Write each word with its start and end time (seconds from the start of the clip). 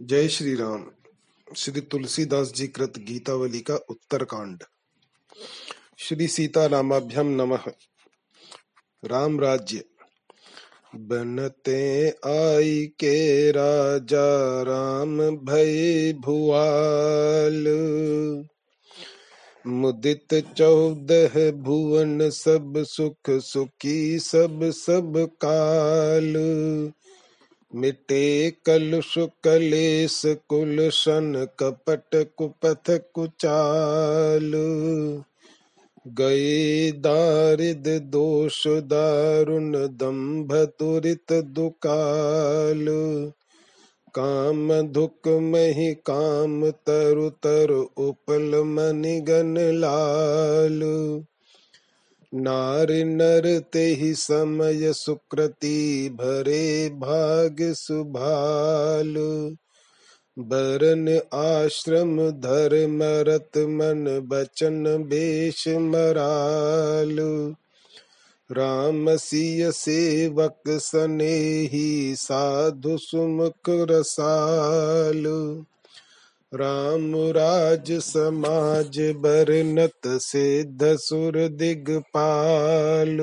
जय 0.00 0.28
श्री 0.28 0.54
राम 0.54 0.90
श्री 1.56 1.80
तुलसीदास 1.80 2.52
जी 2.52 2.66
कृत 2.66 2.92
गीतावली 2.98 3.60
का 3.60 3.74
उत्तरकांड। 3.74 4.62
श्री 5.98 6.28
सीता 6.28 6.66
रामाभ्यम 6.66 7.26
नमः। 7.26 7.60
राम 9.04 9.40
राज्य। 9.40 9.84
बनते 10.96 12.10
आई 12.10 12.86
के 12.86 13.50
राजा 13.50 14.62
राम 14.62 15.30
भय 15.30 16.12
भुआल। 16.12 17.64
मुदित 19.66 20.54
चौदह 20.56 21.50
भुवन 21.50 22.30
सब 22.30 22.74
सुख 22.76 23.30
सुखी 23.30 24.18
सब 24.18 24.60
सब 24.64 25.30
काल। 25.44 26.34
मिटे 27.74 28.50
कलुष 28.50 29.18
कलेश 29.18 30.22
कुलशन 30.26 31.46
कपट 31.58 32.26
कुपथ 32.36 32.90
कुचाल। 32.90 34.52
गए 36.06 36.92
दारिद 36.92 37.88
दोष 38.02 38.66
दारुण 38.66 39.72
दम्भ 39.72 40.54
तुरित 40.54 41.32
दुकाल। 41.32 42.86
काम 44.14 44.92
धुक 44.92 45.28
मही 45.28 45.94
काम 45.94 46.70
तरु 46.70 47.30
तरु 47.30 47.82
उपल 47.82 48.62
मनिगन 48.64 49.54
लाल। 49.58 50.80
नार 52.34 52.86
नर 52.90 53.62
ते 53.72 53.84
ही 53.84 54.14
समय 54.14 54.92
सुकृति 54.92 56.08
भरे 56.12 56.88
भाग 56.88 57.56
सुभाल। 57.60 59.14
बरन 60.38 61.20
आश्रम 61.34 62.30
धर्म 62.30 62.98
रत 63.02 63.50
मन 63.56 64.20
बचन 64.28 64.84
बेश 64.84 65.68
मराल। 65.68 67.16
राम 68.52 69.16
सिय 69.16 69.72
सेवक 69.72 70.60
सनेही 70.68 72.14
साधु 72.14 72.98
सुमुख 72.98 73.68
रसाल। 73.68 75.24
राम 76.54 77.16
राज 77.16 77.92
समाज 77.92 78.98
बरनत 78.98 80.00
सिद्ध 80.06 80.96
सुर 80.96 81.48
दिगपाल 81.48 83.18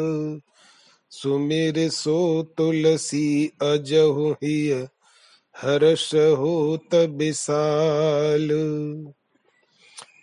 सुमिर 1.11 1.89
सो 1.89 2.43
तुलसी 2.43 3.51
अजहु 3.61 4.31
हिय, 4.31 4.73
हर्ष 5.57 6.15
होत 6.15 6.95
विशाल। 6.95 8.49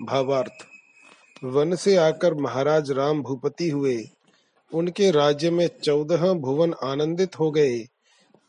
भावार्थ, 0.02 0.64
वन 1.44 1.76
से 1.76 1.96
आकर 1.96 2.34
महाराज 2.34 2.90
राम 2.90 3.22
भूपति 3.22 3.68
हुए। 3.70 4.04
उनके 4.74 5.10
राज्य 5.10 5.50
में 5.50 5.68
चौदह 5.84 6.32
भुवन 6.32 6.74
आनंदित 6.82 7.38
हो 7.38 7.50
गए 7.50 7.86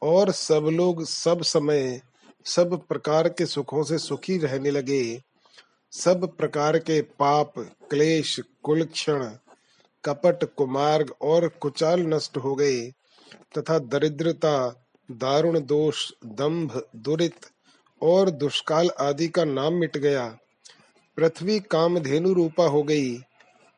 और 0.02 0.31
सब 0.31 0.69
लोग 0.72 1.05
सब 1.05 1.41
समय 1.41 2.02
सब 2.45 2.81
प्रकार 2.89 3.30
के 3.30 3.45
सुखों 3.45 3.84
से 3.84 3.97
सुखी 3.97 4.38
रहने 4.38 4.72
लगे। 4.72 5.22
सब 5.92 6.38
प्रकार 6.38 6.78
के 6.78 7.02
पाप, 7.02 7.53
क्लेश, 7.59 8.39
कुलक्षण, 8.64 9.31
कपट, 10.06 10.44
कुमार्ग 10.44 11.14
और 11.22 11.47
कुचाल 11.47 12.00
नष्ट 12.00 12.38
हो 12.38 12.56
गए 12.56 12.92
तथा 13.58 13.80
दरिद्रता, 13.80 14.86
दारुण 15.12 15.59
दोष, 15.59 16.12
दंभ, 16.25 16.88
दुरित 16.95 17.36
और 18.02 18.30
दुष्काल 18.30 18.89
आदि 19.00 19.28
का 19.28 19.45
नाम 19.45 19.73
मिट 19.73 19.97
गया। 19.97 20.38
पृथ्वी 21.17 21.59
कामधेनु 21.59 22.34
रूपा 22.34 22.66
हो 22.66 22.84
गई। 22.84 23.17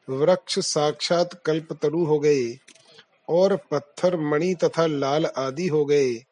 वृक्ष 0.09 0.59
साक्षात 0.59 1.41
कल्पतरु 1.45 2.05
हो 2.05 2.19
गए 2.19 2.59
और 3.29 3.55
पत्थर, 3.55 4.17
मणि 4.17 4.55
तथा 4.63 4.85
लाल 4.85 5.25
आदि 5.25 5.67
हो 5.67 5.85
गए। 5.85 6.25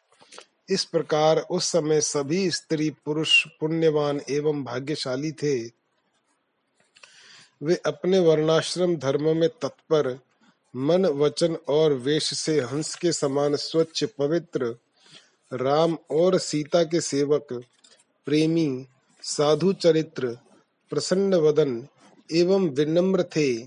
इस 0.72 0.84
प्रकार 0.84 1.40
उस 1.40 1.66
समय 1.66 2.02
सभी 2.02 2.52
स्त्री 2.52 2.90
पुरुष 2.90 3.48
पुण्यवान 3.60 4.22
एवं 4.30 4.64
भाग्यशाली 4.64 5.32
थे। 5.32 5.66
वे 7.64 7.76
अपने 7.76 8.20
वर्णाश्रम 8.20 8.96
धर्म 8.96 9.38
में 9.38 9.50
तत्पर, 9.50 10.20
मन, 10.76 11.06
वचन 11.06 11.56
और 11.56 11.94
वेश 11.94 12.34
से 12.34 12.60
हंस 12.62 12.96
के 12.96 13.12
समान 13.12 13.56
स्वच्छ, 13.56 14.04
पवित्र, 14.04 14.76
राम 15.54 15.98
और 16.12 16.38
सीता 16.38 16.84
के 16.84 17.02
सेवक, 17.02 17.48
प्रेमी, 18.26 18.86
साधु 19.22 19.74
चरित्र, 19.74 20.38
प्रसन्न 20.90 21.34
वदन 21.34 21.88
एवं 22.32 22.70
विनम्र 22.70 23.24
थे। 23.24 23.64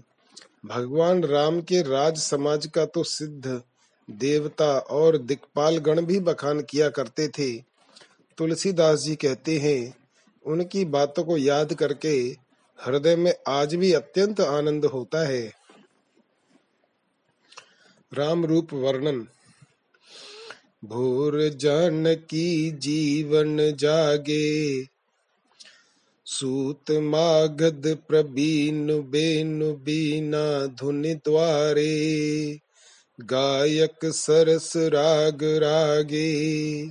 भगवान 0.67 1.25
राम 1.25 1.61
के 1.61 1.83
राज 1.83 2.19
समाज 2.19 2.67
का 2.67 2.87
तो 2.87 3.05
सिद्ध 3.05 3.63
देवता 4.11 4.79
और 4.79 5.19
दिक्पाल 5.19 5.79
गण 5.79 6.01
भी 6.01 6.21
बखान 6.21 6.61
किया 6.61 6.89
करते 6.89 7.29
थे। 7.29 7.59
तुलसीदास 8.39 8.99
जी 8.99 9.17
कहते 9.17 9.59
हैं, 9.59 9.97
उनकी 10.47 10.85
बातों 10.85 11.25
को 11.25 11.37
याद 11.37 11.75
करके 11.75 12.37
हृदय 12.79 13.17
में 13.17 13.35
आज 13.49 13.75
भी 13.75 13.93
अत्यंत 13.93 14.41
आनंद 14.41 14.85
होता 14.85 15.27
है। 15.27 15.53
राम 18.15 18.47
रूप 18.47 18.73
वर्णन। 18.73 19.27
भोर 20.85 21.49
जान 21.49 22.15
की 22.15 22.71
जीवन 22.71 23.77
जागे, 23.77 24.85
सूत 26.27 26.91
मागध 26.91 27.99
प्रबीन 28.09 28.87
बेनु 28.87 29.73
बीना 29.73 30.67
धुनि 30.67 31.15
द्वारे। 31.15 32.64
गायक 33.21 34.05
सरस 34.05 34.73
राग 34.77 35.39
रागे, 35.43 36.87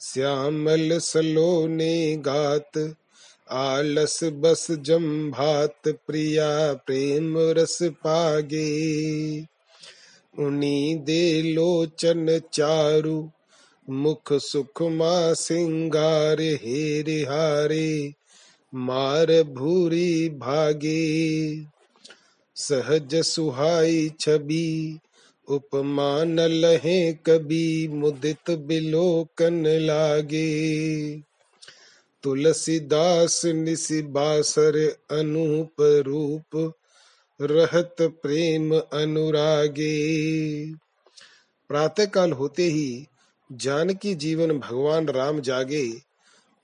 श्यामल 0.00 0.98
सलोने 0.98 2.16
गात, 2.16 2.94
आलस 3.50 4.24
बस 4.24 4.70
जम्भात 4.70 5.80
प्रिया 5.88 6.72
प्रेम 6.72 7.38
रस 7.38 7.78
पागे। 7.82 9.40
उनी 10.38 10.94
दे 10.94 11.42
लोचन 11.42 12.40
चारु, 12.52 13.30
मुख 13.90 14.32
सुख 14.32 14.82
मा 14.82 15.32
सिंगार 15.32 16.40
हेरे 16.40 17.22
हारे, 17.22 18.14
मार 18.74 19.42
भूरी 19.42 20.28
भागे। 20.28 21.54
सहज 22.54 23.14
सुहाई 23.14 24.12
उपमान 25.48 26.40
लहे 26.40 27.12
कभी 27.12 27.88
मुदित 27.88 28.50
बिलोकन 28.50 29.66
लागे। 29.66 30.48
तुलसीदास 32.22 33.44
निशिबासर 33.44 34.96
अनूप 35.10 35.72
रूप 35.80 36.72
रहत 37.40 37.96
प्रेम 38.00 38.78
अनुरागे। 38.78 39.98
प्रातः 41.68 42.04
काल 42.04 42.32
होते 42.32 42.62
ही 42.62 43.06
जानकी 43.52 44.14
जीवन 44.14 44.58
भगवान 44.58 45.08
राम 45.08 45.40
जागे। 45.40 45.92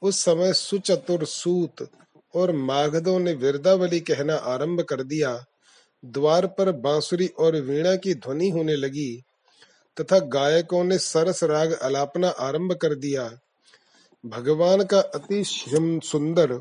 उस 0.03 0.19
समय 0.19 0.53
सुचतुर 0.53 1.25
सूत 1.25 1.89
और 2.35 2.53
माघदों 2.53 3.19
ने 3.19 3.33
विरदावली 3.33 4.01
कहना 4.01 4.35
आरंभ 4.35 4.81
कर 4.81 5.03
दिया। 5.03 5.45
द्वार 6.05 6.47
पर 6.47 6.73
बांसुरी 6.73 7.27
और 7.27 7.57
वीणा 7.57 7.97
की 7.97 8.15
ध्वनि 8.15 8.49
होने 8.51 8.77
लगी, 8.77 9.23
तथा 10.01 10.19
गायकों 10.19 10.85
ने 10.85 10.99
सरस 10.99 11.45
राग 11.45 11.73
अलापना 11.73 12.29
आरंभ 12.29 12.73
कर 12.73 12.95
दिया। 12.95 13.31
भगवान 14.25 14.85
का 14.85 15.01
अति 15.01 15.43
सुंदर, 15.47 16.61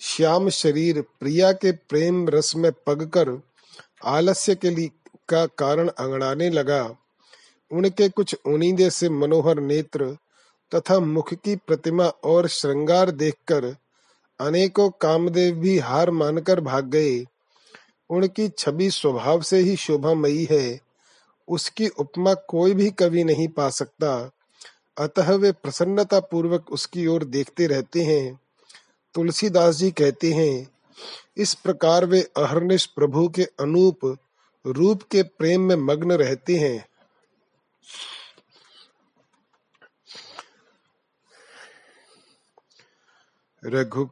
श्याम 0.00 0.48
शरीर 0.48 1.00
प्रिया 1.20 1.52
के 1.52 1.72
प्रेम 1.72 2.28
रस 2.28 2.56
में 2.56 2.72
पगकर 2.86 3.42
आलस्य 4.04 4.54
के 4.54 4.70
लिए 4.70 4.90
का 5.28 5.46
कारण 5.46 5.88
अंगड़ाने 5.88 6.50
लगा। 6.50 6.96
उनके 7.70 8.08
कुछ 8.08 8.36
उनीदे 8.46 8.90
से 8.90 9.08
मनोहर 9.08 9.60
नेत्र 9.60 10.16
तथा 10.74 10.98
मुख 11.00 11.34
की 11.34 11.56
प्रतिमा 11.56 12.04
और 12.04 12.48
श्रृंगार 12.48 13.10
देखकर 13.10 13.76
अनेकों 14.40 14.90
कामदेव 14.90 15.54
भी 15.54 15.78
हार 15.78 16.10
मानकर 16.10 16.60
भाग 16.60 16.84
गए। 16.84 17.24
उनकी 18.12 18.48
छवि 18.48 18.90
स्वभाव 18.90 19.42
से 19.42 19.58
ही 19.58 19.76
शोभामयी 19.76 20.48
है। 20.50 20.80
उसकी 21.48 21.88
उपमा 21.88 22.34
कोई 22.34 22.74
भी 22.74 22.90
कवि 22.90 23.24
नहीं 23.24 23.48
पा 23.48 23.68
सकता। 23.70 24.30
अतः 24.98 25.32
वे 25.34 25.52
प्रसन्नता 25.52 26.20
पूर्वक 26.20 26.72
उसकी 26.72 27.06
ओर 27.06 27.24
देखते 27.24 27.66
रहते 27.66 28.02
हैं। 28.02 28.40
तुलसीदास 29.14 29.74
जी 29.74 29.90
कहते 29.90 30.32
हैं, 30.32 30.68
इस 31.36 31.54
प्रकार 31.54 32.04
वे 32.04 32.20
अहरनिश 32.36 32.86
प्रभु 32.86 33.28
के 33.28 33.42
अनूप 33.42 34.18
रूप 34.66 35.02
के 35.02 35.22
प्रेम 35.22 35.60
में 35.60 35.76
मग्न 35.76 36.12
रहते 36.12 36.56
हैं। 36.56 36.86
रघु 43.64 44.08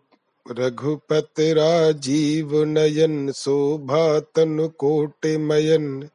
रघुपति 0.59 1.53
राजीव 1.53 2.65
नयन 2.65 3.33
शोभा 3.33 4.21
तनु 4.21 4.69
कोटि 4.69 5.37
मयन 5.37 6.09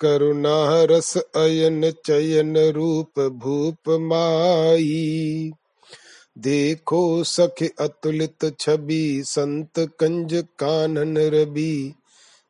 करुणा 0.00 0.84
रस 0.84 1.16
अयन 1.16 1.90
चयन 2.06 2.56
रूप 2.58 3.20
भूप 3.20 3.88
माई। 3.88 5.50
देखो 6.38 7.24
सख 7.24 7.62
अतुलित 7.80 8.44
छवि 8.60 9.22
संत 9.26 9.78
कंज 10.00 10.34
कानन 10.58 11.16
रवि 11.18 11.94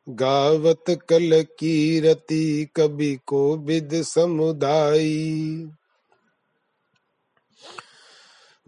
गावत 0.07 0.83
कल 1.09 1.41
कीरति 1.59 2.67
कवि 2.75 3.17
को 3.27 3.57
विद 3.57 3.89
समुदायी 3.93 5.69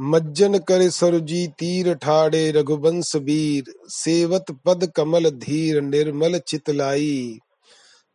मज्जन 0.03 0.57
कर 0.57 0.89
सरुजी 0.89 1.47
तीर 1.47 1.93
ठाड़े 1.93 2.51
रघुवंश 2.51 3.15
वीर, 3.15 3.63
सेवत 3.87 4.45
पद 4.65 4.91
कमल 4.95 5.29
धीर, 5.29 5.81
निर्मल 5.81 6.39
चितलाई 6.39 7.39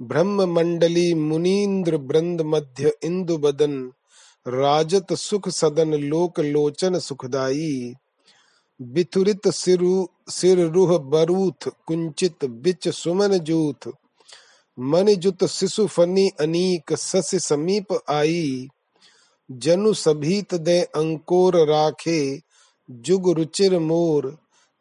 ब्रह्म 0.02 0.54
मंडली 0.54 1.14
मुनीन्द्र 1.14 1.98
ब्रंद 1.98 2.40
मध्य 2.40 2.92
इंदु 3.02 3.38
बदन, 3.38 3.92
राजत 4.48 5.12
सुख 5.12 5.48
सदन 5.48 5.94
लोक 5.94 6.40
लोचन 6.40 6.98
सुखदाई। 6.98 7.94
बिथुरित 8.82 9.48
सिरु, 9.48 10.06
सिर 10.28 10.58
रुह 10.58 10.98
बरूथ, 10.98 11.70
कुंचित 11.86 12.44
बिच 12.44 12.88
सुमन 12.88 13.38
जूथ। 13.38 13.92
मन 14.80 15.06
जुत 15.06 15.44
शिशु 15.44 15.86
फनी 15.86 16.30
अनीक, 16.40 16.92
सस 16.92 17.30
समीप 17.34 18.00
आई। 18.10 18.68
जनु 19.50 19.92
सभीत 19.94 20.54
दे 20.54 20.80
अंकोर 20.80 21.56
राखे, 21.56 22.40
जुग 22.90 23.30
रुचिर 23.30 23.78
मोर, 23.78 24.38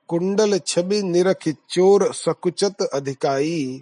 कुंडल 0.08 0.60
छवि 0.68 1.04
निरख 1.04 1.50
चोर 1.70 2.14
सकुचत 2.14 2.82
अधिकाई। 2.82 3.82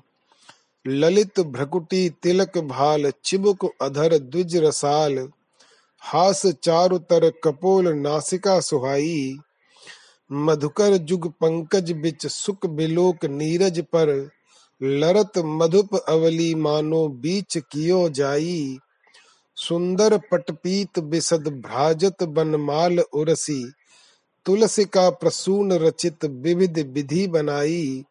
ललित 0.87 1.39
भ्रकुटी 1.39 2.09
तिलक 2.09 2.57
भाल 2.57 3.11
चिबुक 3.23 3.69
अधर 3.81 4.17
द्विज 4.17 4.57
रसाल, 4.57 5.29
हास 5.99 6.45
चारुतर 6.45 7.31
कपोल 7.43 7.93
नासिका 7.93 8.59
सुहाई। 8.59 9.39
मधुकर 10.31 10.97
जुग 10.97 11.31
पंकज 11.31 11.91
बिच 11.91 12.27
सुख 12.27 12.65
बिलोक 12.65 13.25
नीरज 13.25 13.81
पर, 13.81 14.29
लरत 14.83 15.31
मधुप 15.37 15.95
अवली 15.95 16.55
मानो 16.55 17.07
बीच 17.07 17.57
कियो 17.57 18.09
जाई। 18.09 18.77
सुंदर 19.67 20.17
पटपीत 20.17 20.99
बिसद 20.99 21.47
भ्राजत 21.47 22.23
बनमाल 22.23 22.99
उरसी, 22.99 23.71
तुलसी 24.45 24.85
का 24.85 25.09
प्रसून 25.09 25.73
रचित 25.73 26.25
विविध 26.25 26.79
विधि 26.79 27.27
बनाई। 27.27 28.03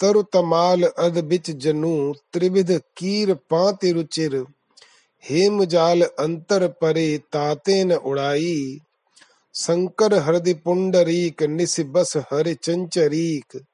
तरु 0.00 0.22
तमाल 0.22 0.82
अद 0.82 1.24
बिच 1.24 1.50
जनु, 1.50 2.14
त्रिविध 2.32 2.80
कीर 2.96 3.34
पाति 3.34 3.92
रुचिर, 3.92 4.44
हेम 5.30 5.64
जाल 5.64 6.02
अंतर 6.02 6.68
परे 6.68 7.18
ताते 7.18 7.84
न 7.84 7.92
उड़ाई। 7.92 8.80
शंकर 9.54 10.14
हृदय 10.14 10.54
पुंडरीक 10.54 11.42
निस 11.42 11.80
बस 11.80 12.16
हरि 12.16 12.54
चंचरीक, 12.54 13.64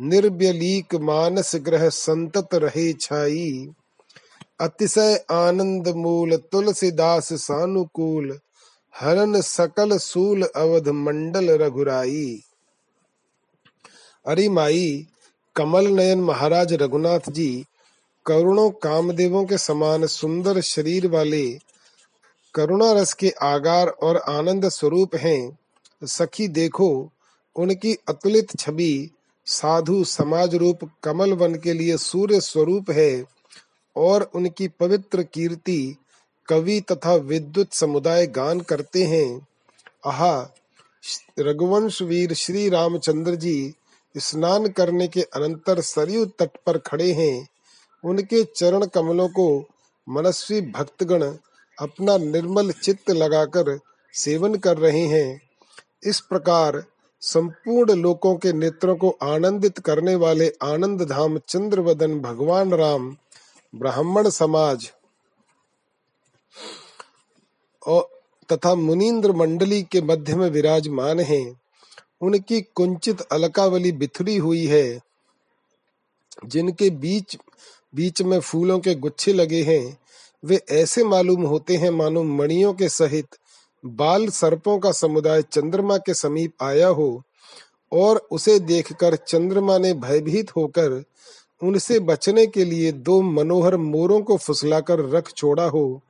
निर्व्यलीक 0.00 0.94
मानस 0.94 1.56
ग्रह 1.56 1.88
संतत 1.88 2.48
रहे 2.54 2.92
छाई। 2.92 3.68
अतिशय 4.62 5.24
आनंद 5.30 5.88
मूल 5.88 6.36
तुलसीदास 6.36 7.32
सानुकूल, 7.32 8.38
हरन 9.00 9.40
सकल 9.40 9.98
सूल 9.98 10.42
अवध 10.56 10.88
मंडल 10.88 11.50
रघुराई। 11.50 12.40
अरे 14.26 14.48
माई, 14.48 15.06
कमल 15.56 15.86
नयन 15.86 16.20
महाराज 16.20 16.72
रघुनाथ 16.72 17.30
जी, 17.30 17.64
करुणों 18.26 18.70
कामदेवों 18.70 19.44
के 19.44 19.58
समान 19.58 20.06
सुंदर 20.06 20.60
शरीर 20.60 21.06
वाले, 21.06 21.58
करुणा 22.54 22.92
रस 22.92 23.12
के 23.12 23.30
आगार 23.42 23.88
और 23.88 24.16
आनंद 24.16 24.68
स्वरूप 24.68 25.16
हैं। 25.16 25.58
सखी 26.04 26.48
देखो, 26.48 27.10
उनकी 27.56 27.94
अतुलित 28.08 28.58
छवि 28.58 29.10
साधु 29.46 30.04
समाज 30.04 30.54
रूप 30.54 30.78
कमल 31.04 31.32
वन 31.32 31.54
के 31.54 31.72
लिए 31.72 31.96
सूर्य 31.96 32.40
स्वरूप 32.40 32.90
है। 32.90 33.24
और 33.96 34.30
उनकी 34.34 34.68
पवित्र 34.68 35.22
कीर्ति 35.22 35.96
कवि 36.48 36.80
तथा 36.80 37.14
विद्युत 37.14 37.72
समुदाय 37.72 38.26
गान 38.26 38.60
करते 38.60 39.04
हैं। 39.04 39.46
आहा, 40.06 40.54
रघुवंश 41.38 42.02
वीर 42.02 42.34
श्री 42.34 42.68
रामचंद्र 42.68 43.34
जी 43.34 43.74
स्नान 44.16 44.68
करने 44.68 45.08
के 45.08 45.22
अनंतर 45.22 45.80
सरयू 45.80 46.26
तट 46.26 46.50
पर 46.66 46.78
खड़े 46.78 47.12
हैं। 47.12 47.48
उनके 48.04 48.44
चरण 48.44 48.86
कमलों 48.86 49.28
को 49.28 49.64
मनस्वी 50.08 50.60
भक्तगण 50.60 51.22
अपना 51.78 52.16
निर्मल 52.16 52.70
चित्त 52.70 53.10
लगाकर 53.10 53.78
सेवन 54.12 54.54
कर 54.54 54.78
रहे 54.78 55.06
हैं। 55.06 55.42
इस 56.04 56.20
प्रकार 56.20 56.84
संपूर्ण 57.20 57.92
लोकों 57.92 58.36
के 58.36 58.52
नेत्रों 58.52 58.96
को 58.96 59.10
आनंदित 59.22 59.78
करने 59.78 60.14
वाले 60.14 60.52
आनंद 60.62 61.02
धाम 61.02 61.38
चंद्रवदन 61.38 62.20
भगवान 62.20 62.74
राम 62.74 63.16
ब्राह्मण 63.74 64.30
समाज। 64.30 64.92
और 67.86 68.08
तथा 68.52 68.74
मुनीन्द्र 68.74 69.32
मंडली 69.32 69.82
के 69.82 70.00
मध्य 70.00 70.36
में 70.36 70.50
विराजमान 70.50 71.20
हैं। 71.20 71.60
उनकी 72.20 72.60
कुंचित 72.60 73.20
अलकावली 73.20 73.92
बिथरी 73.92 74.36
हुई 74.36 74.66
है। 74.66 75.00
जिनके 76.46 76.90
बीच 76.90 77.36
बीच 77.94 78.22
में 78.22 78.40
फूलों 78.40 78.78
के 78.80 78.94
गुच्छे 78.94 79.32
लगे 79.32 79.62
हैं। 79.62 79.98
वे 80.44 80.60
ऐसे 80.70 81.04
मालूम 81.04 81.42
होते 81.42 81.76
हैं 81.76 81.90
मानो 81.90 82.22
मणियों 82.22 82.74
के 82.74 82.88
सहित 82.88 83.26
बाल 83.84 84.28
सर्पों 84.28 84.78
का 84.78 84.92
समुदाय 84.92 85.42
चंद्रमा 85.42 85.98
के 85.98 86.14
समीप 86.14 86.52
आया 86.62 86.88
हो 86.88 87.22
और 87.92 88.16
उसे 88.16 88.58
देखकर 88.58 89.16
चंद्रमा 89.16 89.78
ने 89.78 89.94
भयभीत 89.94 90.56
होकर 90.56 91.04
उनसे 91.62 91.98
बचने 92.00 92.46
के 92.46 92.64
लिए 92.64 92.92
दो 92.92 93.20
मनोहर 93.22 93.76
मोरों 93.76 94.20
को 94.20 94.36
फुसलाकर 94.36 94.98
रख 94.98 95.32
छोड़ा 95.32 95.64
हो 95.64 96.00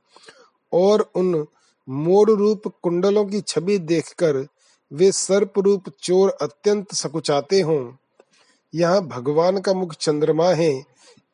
और 0.73 1.11
उन 1.15 1.45
मोर 1.89 2.31
रूप 2.31 2.67
कुंडलों 2.83 3.25
की 3.25 3.41
छवि 3.41 3.77
देखकर 3.77 4.47
वे 4.91 5.11
सर्प 5.11 5.59
रूप 5.59 5.89
चोर 6.01 6.29
अत्यंत 6.41 6.93
सकुचाते 6.93 7.61
हों। 7.61 7.93
यहाँ 8.73 9.07
भगवान 9.07 9.59
का 9.59 9.73
मुख 9.73 9.93
चंद्रमा 9.93 10.49
है 10.49 10.73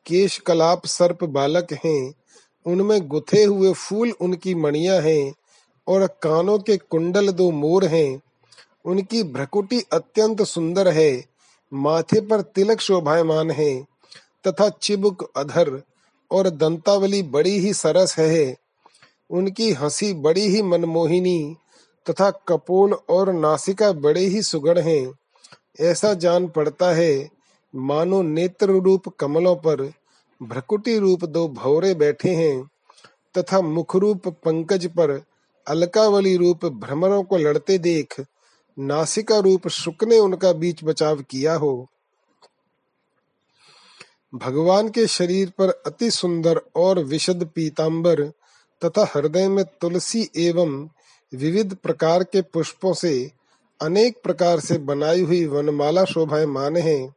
केश 0.06 0.38
कलाप 0.38 0.86
सर्प 0.86 1.24
बालक 1.24 1.72
हैं, 1.84 2.14
उनमें 2.66 3.08
गुथे 3.08 3.44
हुए 3.44 3.72
फूल 3.72 4.12
उनकी 4.20 4.54
मणिया 4.54 5.00
हैं 5.00 5.34
और 5.86 6.06
कानों 6.22 6.58
के 6.58 6.76
कुंडल 6.76 7.30
दो 7.32 7.50
मोर 7.50 7.84
हैं। 7.84 8.20
उनकी 8.84 9.22
भ्रकुटी 9.22 9.80
अत्यंत 9.92 10.42
सुंदर 10.42 10.88
है, 10.88 11.24
माथे 11.72 12.20
पर 12.20 12.40
तिलक 12.40 12.80
शोभायमान 12.80 13.50
है 13.50 13.89
तथा 14.46 14.68
चिबुक 14.68 15.30
अधर 15.36 15.82
और 16.30 16.50
दंतावली 16.50 17.22
बड़ी 17.22 17.58
ही 17.58 17.72
सरस 17.74 18.18
है। 18.18 18.56
उनकी 19.30 19.72
हँसी 19.72 20.12
बड़ी 20.14 20.40
ही 20.40 20.62
मनमोहिनी 20.62 21.56
तथा 22.10 22.30
कपोल 22.30 22.92
और 22.92 23.32
नासिका 23.32 23.92
बड़े 23.92 24.20
ही 24.20 24.42
सुगढ़ 24.42 24.78
हैं। 24.78 25.12
ऐसा 25.80 26.14
जान 26.14 26.48
पड़ता 26.48 26.92
है, 26.94 27.30
मानो 27.74 28.22
नेत्र 28.22 28.70
रूप 28.70 29.08
कमलों 29.08 29.56
पर 29.56 29.92
भ्रकुटी 30.42 30.98
रूप 30.98 31.24
दो 31.24 31.48
भौरे 31.48 31.94
बैठे 31.94 32.30
हैं 32.30 32.70
तथा 33.38 33.60
मुख 33.60 33.96
रूप 33.96 34.28
पंकज 34.28 34.86
पर 34.86 35.22
अलकावली 35.66 36.36
रूप 36.36 36.66
भ्रमरों 36.66 37.22
को 37.22 37.36
लड़ते 37.36 37.78
देख 37.78 38.20
नासिका 38.78 39.38
रूप 39.38 39.68
शुक 39.68 40.04
ने 40.04 40.18
उनका 40.18 40.52
बीच 40.52 40.84
बचाव 40.84 41.22
किया 41.22 41.54
हो। 41.54 41.88
भगवान 44.34 44.88
के 44.88 45.06
शरीर 45.06 45.52
पर 45.58 45.68
अति 45.86 46.10
सुंदर 46.10 46.60
और 46.76 46.98
विशद 46.98 47.50
पीताम्बर 47.54 48.22
तथा 48.84 49.12
हृदय 49.14 49.48
में 49.48 49.64
तुलसी 49.64 50.30
एवं 50.36 50.88
विविध 51.34 51.74
प्रकार 51.74 52.24
के 52.24 52.42
पुष्पों 52.42 52.92
से 52.94 53.30
अनेक 53.82 54.22
प्रकार 54.22 54.60
से 54.60 54.78
बनाई 54.78 55.22
हुई 55.22 55.46
वनमाला 55.46 56.04
शोभाएँ 56.04 56.46
मान 56.46 56.76
है, 56.76 57.14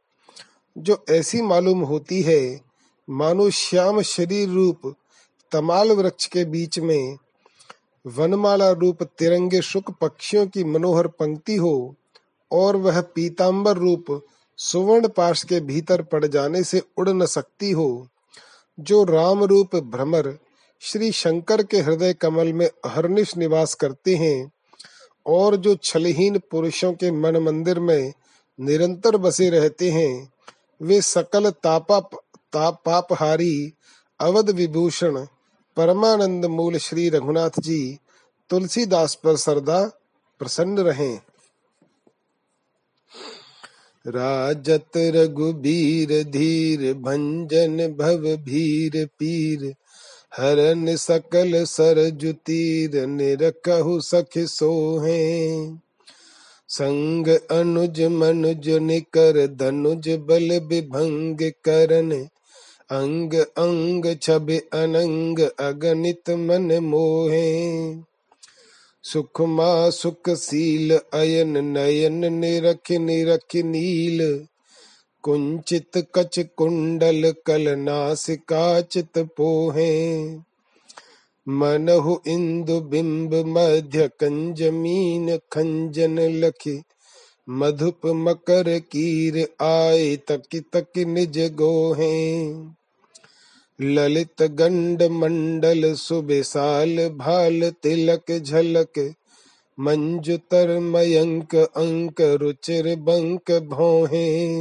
जो 0.78 1.04
ऐसी 1.10 1.42
मालूम 1.42 1.80
होती 1.80 2.22
है, 2.22 2.60
मानो 3.10 3.50
श्याम 3.50 4.02
शरीर 4.02 4.48
रूप 4.48 4.94
तमाल 5.52 5.92
वृक्ष 5.92 6.26
के 6.26 6.44
बीच 6.44 6.78
में 6.78 7.18
वनमाला 8.06 8.70
रूप 8.70 9.02
तिरंगे 9.02 9.62
शुक 9.62 9.90
पक्षियों 10.00 10.46
की 10.46 10.64
मनोहर 10.64 11.06
पंक्ति 11.06 11.56
हो 11.56 11.94
और 12.52 12.76
वह 12.76 13.00
पीताम्बर 13.00 13.76
रूप 13.76 14.24
सुवर्ण 14.58 15.08
पाश 15.08 15.42
के 15.42 15.60
भीतर 15.60 16.02
पड़ 16.02 16.26
जाने 16.26 16.64
से 16.64 16.82
उड़ 16.98 17.08
न 17.08 17.26
सकती 17.26 17.70
हो। 17.70 18.08
जो 18.80 19.04
राम 19.04 19.44
रूप 19.44 19.76
भ्रमर 19.76 20.38
श्री 20.80 21.12
शंकर 21.12 21.62
के 21.62 21.80
हृदय 21.80 22.12
कमल 22.12 22.52
में 22.52 22.70
अहरनिश 22.84 23.36
निवास 23.36 23.74
करते 23.74 24.14
हैं, 24.14 24.52
और 25.26 25.56
जो 25.56 25.74
छलहीन 25.74 26.38
पुरुषों 26.38 26.92
के 26.92 27.10
मन 27.10 27.36
मंदिर 27.36 27.80
में 27.80 28.12
निरंतर 28.60 29.16
बसे 29.16 29.50
रहते 29.50 29.90
हैं, 29.90 30.32
वे 30.82 31.00
सकल 31.00 31.50
तापा 31.50 32.00
तापापहारी, 32.52 33.72
अवध 34.20 34.50
विभूषण, 34.50 35.26
परमानंद 35.76 36.44
मूल 36.44 36.76
श्री 36.76 37.08
रघुनाथ 37.08 37.50
जी, 37.58 37.98
तुलसीदास 38.50 39.14
पर 39.14 39.36
सरदा 39.36 39.84
प्रसन्न 40.38 40.78
रहें। 40.78 41.20
राजत 44.06 44.90
रघुबीर 44.96 46.22
धीर, 46.22 46.94
भंजन 46.94 47.94
भव 47.98 48.36
भीर 48.36 49.06
पीर। 49.06 49.74
हरन 50.36 50.96
सकल 50.96 51.64
सर 51.64 52.10
जुतीर 52.10 53.06
निरकहु 53.06 54.00
सख 54.00 54.38
सोहे। 54.38 55.68
संग 56.68 57.28
अनुज 57.28 58.02
मनुज 58.02 58.68
निकर, 58.68 59.46
धनुज 59.46 60.08
बल 60.08 60.60
विभंग 60.66 61.38
करन। 61.42 62.12
अंग 62.90 63.34
अंग 63.34 64.16
छब 64.22 64.50
अनंग, 64.50 65.38
अगणित 65.40 66.30
मन 66.30 66.78
मोहे। 66.78 67.94
सुखमा 69.04 69.90
सुख 69.90 70.28
सील 70.28 70.98
अयन 71.12 71.64
नयन 71.64 72.32
निरख 72.32 72.90
निरख 72.90 73.56
नील। 73.56 74.46
कुंचित 75.22 76.08
कच 76.14 76.38
कुंडल 76.56 77.34
कल 77.46 77.68
नासिका 77.68 78.80
चित 78.80 79.18
पोहे। 79.18 80.24
मनहु 81.48 82.16
इंदु 82.26 82.80
बिंब 82.80 83.34
मध्य 83.34 84.08
कंजमीन 84.20 85.38
खंजन 85.52 86.18
लखि। 86.18 86.82
मधुप 87.48 88.06
मकर 88.06 88.78
कीर 88.78 89.48
आय 89.62 90.16
तक 90.16 90.64
तक 90.72 90.98
निज 90.98 91.38
गोहे। 91.38 92.54
ललित 93.80 94.42
गंड 94.42 95.02
मंडल 95.02 95.94
सुबिसाल 95.94 97.08
भाल 97.08 97.70
तिलक 97.82 98.42
झलक 98.42 99.14
मंजुतर 99.80 100.78
मयंक 100.78 101.54
अंक 101.56 102.20
रुचिर 102.20 102.96
बंक 102.96 103.52
भोहे। 103.52 104.56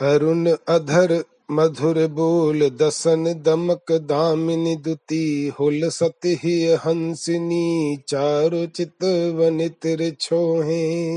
अरुण 0.00 0.48
अधर 0.68 1.24
मधुर 1.50 2.06
बोल 2.06 2.70
दसन 2.70 3.42
दमक 3.46 3.92
दामिनी 3.92 4.76
दुती, 4.76 5.52
हुल 5.60 5.88
सतहि 5.88 6.76
हंसिनी 6.86 7.98
चारु 8.08 8.66
चित 8.66 9.04
वनित्र 9.34 10.12
छोहे। 10.20 11.08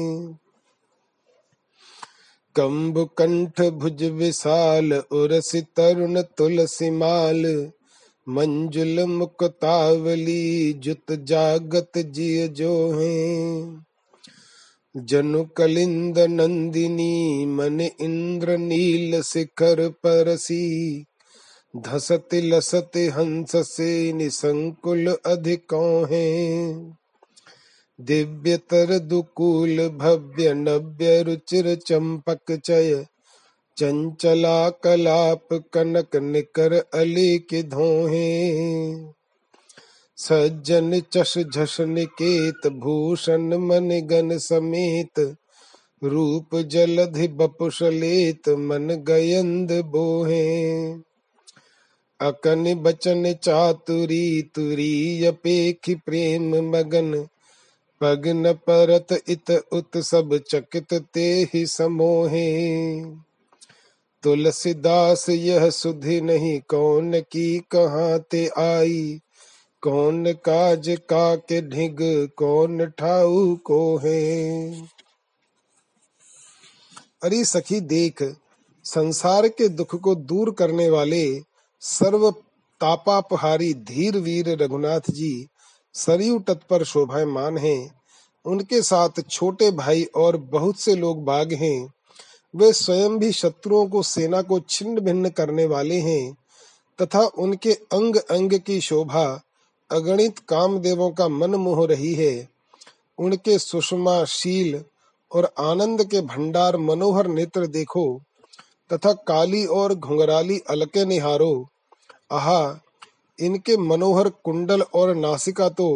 कम्ब 2.56 3.10
कंठ 3.18 3.62
भुज 3.62 4.04
विशाल, 4.04 4.94
उरसि 4.94 5.62
तरुण 5.62 6.22
तुलसी 6.22 6.90
माल। 6.90 7.72
मंजुल 8.30 9.04
मुक्तावली, 9.04 10.74
जुत 10.74 11.12
जागत 11.12 11.92
जिय 11.98 12.48
जो 12.48 12.92
है 12.92 13.64
जनु 14.98 15.44
कलिंद 15.44 16.20
नंदिनी, 16.20 17.46
मन 17.46 17.82
इंद्र 17.82 18.58
नील 18.58 19.22
शिखर 19.22 19.90
परसी। 19.90 21.06
धसत 21.76 22.30
लसत 22.34 22.92
हंस 22.96 23.52
से 23.56 24.14
निसंकुल 24.14 25.18
अधिकों 25.26 26.08
है 26.12 27.01
दिव्यतर 28.06 29.00
दुकूल 29.00 29.90
भव्य 29.90 30.54
नव्य 30.54 31.24
रुचिर 31.24 31.76
चंपक 31.76 32.52
चय। 32.52 33.06
चंचला 33.78 34.70
कलाप 34.70 35.48
कनक 35.54 36.16
निकर 36.16 36.74
अली 36.94 37.38
के 37.38 37.64
धोहे। 37.64 38.52
सज्जन 40.18 41.00
चश 41.00 41.38
झस 41.38 41.78
निकेत 41.82 42.68
भूषण 42.68 43.58
मन 43.58 43.90
गन 43.90 44.38
समेत। 44.38 45.36
रूप 46.04 46.56
जलधि 46.56 47.28
बपुषलेत 47.28 48.50
मन 48.50 49.04
गयंद 49.08 49.72
बोहे। 49.72 50.94
अकन 52.22 52.76
बचन 52.76 53.34
चातुरी 53.34 54.42
तुरी 54.42 55.26
अपेख 55.26 55.80
प्रेम 55.90 56.56
मगन। 56.56 57.28
पग 58.02 58.28
न 58.28 58.54
परत 58.54 59.08
इत 59.30 59.52
उत 59.72 59.98
सब 59.98 60.40
चकित 60.50 60.94
ते 61.14 61.48
ही 61.54 61.66
समोहे। 61.66 63.06
तुलसीदास 64.24 65.30
यह 65.30 65.70
सुधि 65.70 66.22
नहीं, 66.22 66.60
कौन 66.60 67.20
की 67.20 67.60
कहाँ 67.60 68.20
ते 68.20 68.50
आई? 68.58 69.20
कौन 69.82 70.34
काज 70.34 70.98
का 71.10 71.36
के 71.36 71.62
ढिग, 71.62 71.98
कौन 72.38 72.86
ठाऊ 72.86 73.56
को 73.56 73.98
है 73.98 74.72
अरे 77.24 77.46
सखी, 77.46 77.80
देख, 77.80 78.36
संसार 78.84 79.48
के 79.48 79.68
दुख 79.70 79.96
को 79.96 80.16
दूर 80.16 80.52
करने 80.52 80.90
वाले 80.90 81.42
सर्व 81.80 82.32
तापापहारी 82.82 83.74
धीर 83.74 84.18
वीर 84.18 84.50
रघुनाथ 84.50 85.02
जी 85.10 85.48
सरयू 85.96 86.40
तट 86.40 86.64
पर 86.70 86.84
शोभायमान 86.84 87.58
हैं। 87.58 87.92
उनके 88.46 88.82
साथ 88.82 89.22
छोटे 89.30 89.72
भाई 89.72 90.04
और 90.16 90.38
बहुत 90.38 90.80
से 90.80 90.96
लोग 90.96 91.24
बाग 91.24 91.54
हैं। 91.54 91.94
वे 92.56 92.72
स्वयं 92.74 93.18
भी 93.20 93.32
शत्रुओं 93.32 93.86
को 93.88 94.04
सेना 94.04 94.42
को 94.42 94.60
छिन्न 94.60 95.00
भिन्न 95.00 95.30
करने 95.30 95.66
वाले 95.66 96.00
हैं 96.00 96.34
तथा 97.00 97.20
उनके 97.20 97.74
अंग 97.74 98.16
अंग 98.16 98.54
की 98.60 98.80
शोभा 98.82 99.42
अगणित 99.92 100.40
कामदेवों 100.40 101.10
का 101.12 101.28
मन 101.28 101.56
मोह 101.56 101.86
रही 101.88 102.14
है। 102.14 102.50
उनके 103.18 103.58
सुषमा 103.60 104.24
शील 104.26 104.84
और 105.32 105.52
आनंद 105.60 106.04
के 106.04 106.22
भंडार 106.22 106.78
मनोहर 106.78 107.28
नेत्र 107.28 107.68
देखो 107.68 108.06
तथा 108.94 109.14
काली 109.28 109.66
और 109.66 109.94
घुंघराली 109.96 110.60
अलके 110.70 111.06
निहारो। 111.06 111.54
आहा 112.32 112.80
इनके 113.42 113.78
मनोहर 113.78 114.30
कुंडल 114.44 114.82
और 114.82 115.16
नासिका 115.16 115.70
तो 115.70 115.88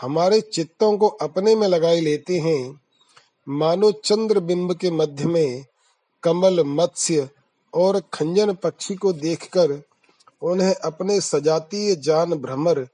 हमारे 0.00 0.40
चित्तों 0.40 0.96
को 0.98 1.08
अपने 1.20 1.54
में 1.54 1.66
लगाए 1.68 2.00
लेते 2.00 2.38
हैं। 2.38 2.80
मानो 3.46 3.90
चंद्र 4.04 4.40
बिंब 4.40 4.72
के 4.74 4.90
मध्य 4.90 5.24
में 5.24 5.64
कमल, 6.22 6.62
मत्स्य 6.64 7.28
और 7.74 8.00
खंजन 8.12 8.52
पक्षी 8.54 8.94
को 8.94 9.12
देखकर 9.12 9.82
उन्हें 10.42 10.74
अपने 10.74 11.20
सजातीय 11.20 11.94
जान 11.96 12.34
भ्रमर, 12.34 12.86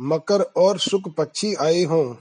मकर 0.00 0.42
और 0.56 0.78
शुक 0.78 1.08
पक्षी 1.08 1.54
आए 1.54 1.82
हों। 1.84 2.14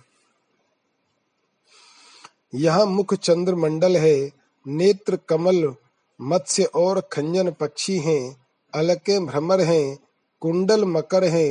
यहाँ 2.53 2.85
मुख 2.85 3.13
चंद्र 3.13 3.55
मंडल 3.55 3.97
है, 3.97 4.31
नेत्र 4.65 5.19
कमल, 5.29 5.73
मत्स्य 6.19 6.63
और 6.75 6.99
खंजन 7.11 7.51
पक्षी 7.51 7.97
हैं, 7.97 8.35
अलके 8.73 9.19
भ्रमर 9.19 9.61
हैं 9.61 9.97
कुंडल 10.41 10.85
मकर 10.85 11.23
है 11.23 11.47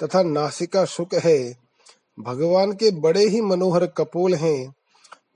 तथा 0.00 0.22
नासिका 0.22 0.84
शुक 0.84 1.14
है। 1.14 1.56
भगवान 2.20 2.72
के 2.72 2.90
बड़े 2.90 3.26
ही 3.28 3.40
मनोहर 3.40 3.86
कपोल 3.86 4.34
हैं। 4.34 4.74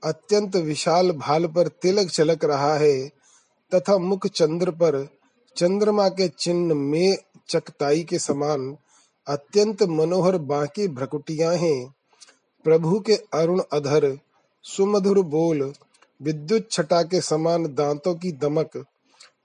अत्यंत 0.03 0.55
विशाल 0.55 1.11
भाल 1.11 1.45
पर 1.45 1.67
तिलक 1.67 2.09
चलक 2.09 2.45
रहा 2.45 2.73
है 2.77 3.07
तथा 3.71 3.97
मुख 3.97 4.27
चंद्र 4.27 4.71
पर 4.71 5.07
चंद्रमा 5.57 6.09
के 6.09 6.27
चिन्ह 6.27 6.75
में 6.75 7.17
चकताई 7.49 8.03
के 8.03 8.19
समान 8.19 8.75
अत्यंत 9.27 9.83
मनोहर 9.83 10.37
बाकी 10.37 10.87
भ्रकुटियाँ 10.87 11.55
हैं। 11.55 11.95
प्रभु 12.65 12.99
के 12.99 13.13
अरुण 13.13 13.61
अधर, 13.73 14.17
सुमधुर 14.63 15.19
बोल, 15.19 15.73
विद्युत 16.21 16.67
छटा 16.71 17.01
के 17.03 17.21
समान 17.21 17.65
दांतों 17.75 18.15
की 18.15 18.31
दमक, 18.31 18.85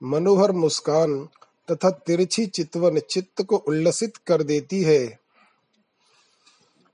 मनोहर 0.03 0.51
मुस्कान 0.51 1.27
तथा 1.71 1.89
तिरछी 1.89 2.45
चितवन 2.45 2.99
चित्त 2.99 3.41
को 3.41 3.57
उल्लसित 3.57 4.17
कर 4.17 4.43
देती 4.43 4.83
है। 4.83 5.19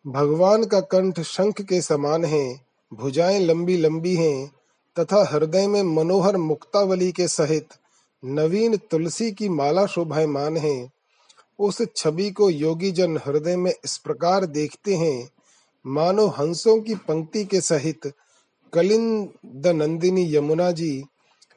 भगवान 0.07 0.65
का 0.65 0.79
कंठ 0.79 1.19
शंख 1.19 1.61
के 1.61 1.81
समान 1.81 2.25
है, 2.25 2.61
भुजाएँ 2.93 3.39
लंबी 3.39 3.77
लंबी 3.77 4.15
हैं, 4.15 4.51
तथा 4.99 5.29
हृदय 5.31 5.67
में 5.67 5.83
मनोहर 5.83 6.37
मुक्तावली 6.37 7.11
के 7.11 7.27
सहित 7.27 7.67
नवीन 8.25 8.77
तुलसी 8.77 9.31
की 9.31 9.49
माला 9.49 9.85
शोभायमान 9.85 10.57
है। 10.57 10.91
उस 11.59 11.81
छवि 11.95 12.31
को 12.31 12.49
योगी 12.49 12.91
जन 12.91 13.17
हृदय 13.17 13.55
में 13.55 13.73
इस 13.85 13.97
प्रकार 13.97 14.45
देखते 14.45 14.95
हैं, 14.95 15.29
मानो 15.87 16.27
हंसों 16.27 16.81
की 16.81 16.95
पंक्ति 16.95 17.45
के 17.45 17.61
सहित 17.61 18.13
कलिंद 18.73 19.67
नंदिनी 19.67 20.35
यमुना 20.35 20.71
जी, 20.71 21.03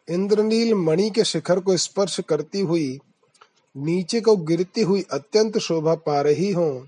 इंद्रनील 0.08 0.74
मणि 0.74 1.10
के 1.10 1.24
शिखर 1.24 1.60
को 1.60 1.76
स्पर्श 1.76 2.20
करती 2.20 2.60
हुई 2.60 2.98
नीचे 3.76 4.20
को 4.20 4.36
गिरती 4.36 4.80
हुई 4.80 5.04
अत्यंत 5.12 5.58
शोभा 5.58 5.94
पा 5.94 6.20
रही 6.20 6.52
हो। 6.52 6.86